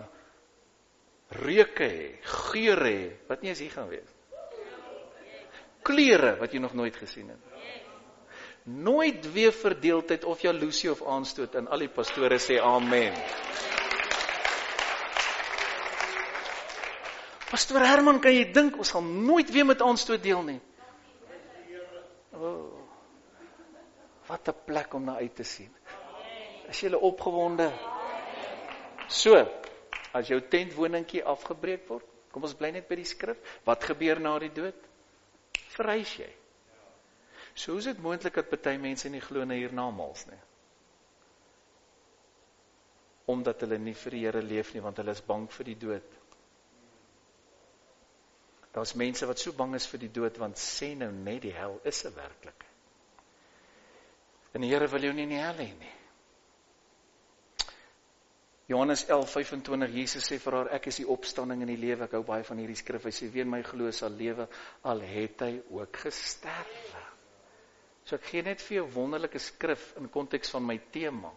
[1.29, 4.11] reuke hê, geure hê, wat nie eens hier gaan wees.
[5.81, 7.39] Kleure wat jy nog nooit gesien het.
[8.63, 13.15] Nooit weer verdeeldheid of jaloesie of aanstoot en al die pastore sê amen.
[17.51, 20.59] Pastoor Herman, kan jy dink ons gaan nooit weer met aanstoot deel nie?
[22.31, 22.79] Oh,
[24.27, 25.71] wat 'n plek om na uit te sien.
[26.69, 27.71] Is jy opgewonde?
[29.07, 29.35] So,
[30.13, 33.37] as jou tentwoningkie afgebreek word, kom ons bly net by die skrif.
[33.65, 34.87] Wat gebeur na die dood?
[35.75, 36.29] Verrys jy.
[37.53, 40.39] So is dit moontlik dat party mense nie glo na hiernamaals nie.
[43.25, 46.20] Omdat hulle nie vir die Here leef nie want hulle is bang vir die dood.
[48.71, 51.79] Daar's mense wat so bang is vir die dood want sê nou net die hel
[51.83, 52.69] is 'n werklikheid.
[54.53, 55.95] En die Here wil jou nie in die hel hê nie.
[58.71, 62.05] Johannes 11:25 Jesus sê vir haar ek is die opstanding en die lewe.
[62.05, 63.03] Ek hou baie van hierdie skrif.
[63.03, 64.47] Hy sê wie in my glo sal lewe
[64.83, 66.95] al het hy ook gesterf.
[68.05, 71.31] So ek gee net vir jou wonderlike skrif in konteks van my tema.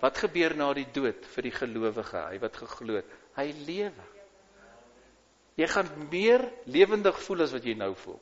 [0.00, 2.22] Wat gebeur na die dood vir die gelowige?
[2.30, 4.15] Hy wat geglo het, hy lewe.
[5.56, 8.18] Jy gaan meer lewendig voel as wat jy nou voel.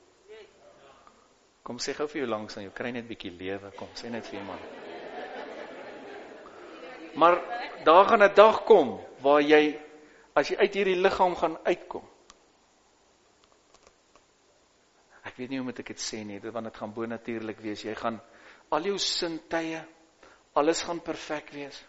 [1.64, 4.26] Kom sê gou vir jou langs aan jou, kry net bietjie lewe, kom sê net
[4.28, 4.60] vir iemand.
[7.14, 7.38] Maar
[7.86, 9.80] daar gaan 'n dag kom waar jy
[10.34, 12.04] as jy uit hierdie liggaam gaan uitkom.
[15.24, 17.82] Ek weet nie hoe moet ek dit sê nie, want dit gaan bo natuurlik wees.
[17.82, 18.20] Jy gaan
[18.70, 19.80] al jou sintuie
[20.54, 21.84] alles gaan perfek wees.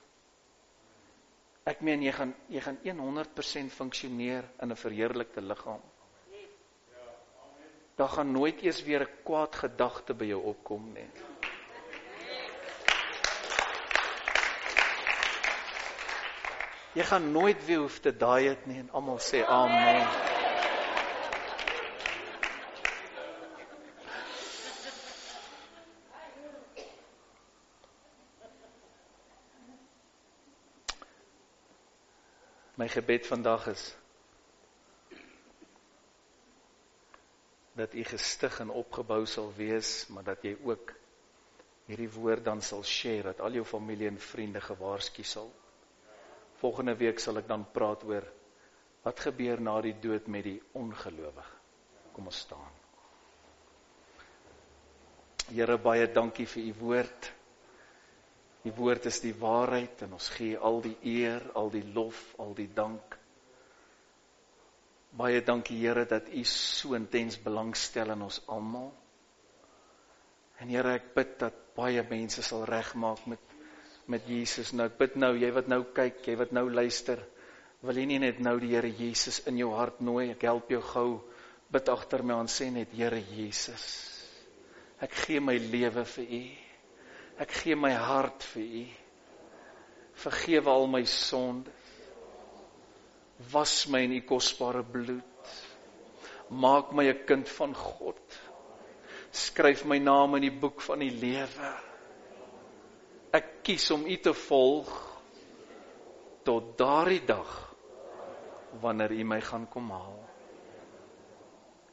[1.65, 5.81] Ek meen jy gaan jy gaan 100% funksioneer in 'n verheerlikte liggaam.
[7.97, 11.09] Daar gaan nooit eers weer 'n kwaad gedagte by jou opkom nie.
[16.93, 20.44] Jy gaan nooit weer hoef te daai dit nie en almal sê amen.
[32.75, 33.95] My gebed vandag is
[37.75, 40.93] dat u gestig en opgebou sal wees, maar dat jy ook
[41.85, 45.51] hierdie woord dan sal share dat al jou familie en vriende gewaarsku sal.
[46.59, 48.27] Volgende week sal ek dan praat oor
[49.05, 51.59] wat gebeur na die dood met die ongelowige.
[52.15, 52.71] Kom ons staan.
[55.51, 57.31] Here baie dankie vir u woord.
[58.65, 62.55] Die woord is die waarheid en ons gee al die eer, al die lof, al
[62.57, 63.17] die dank.
[65.15, 68.89] Baie dankie Here dat U so intens belangstel in ons almal.
[70.59, 73.53] En Here, ek bid dat baie mense sal regmaak met
[74.11, 74.69] met Jesus.
[74.73, 77.21] Nou ek bid nou, jy wat nou kyk, jy wat nou luister,
[77.85, 80.31] wil jy nie net nou die Here Jesus in jou hart nooi?
[80.33, 81.07] Ek help jou gou.
[81.73, 83.85] Bid agter my aan sê net Here Jesus.
[85.01, 86.43] Ek gee my lewe vir U.
[87.37, 88.85] Ek gee my hart vir U.
[90.25, 91.73] Vergewe al my sondes.
[93.51, 95.49] Was my in U kosbare bloed.
[96.49, 98.39] Maak my 'n kind van God.
[99.31, 101.73] Skryf my naam in die boek van die lewe.
[103.35, 104.91] ek kies om U te volg
[106.47, 107.51] tot daardie dag
[108.83, 110.19] wanneer U my gaan kom haal.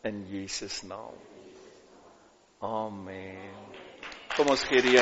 [0.06, 1.18] In Jesus naam.
[2.62, 3.81] Amen.
[4.36, 4.96] Kom ons gee die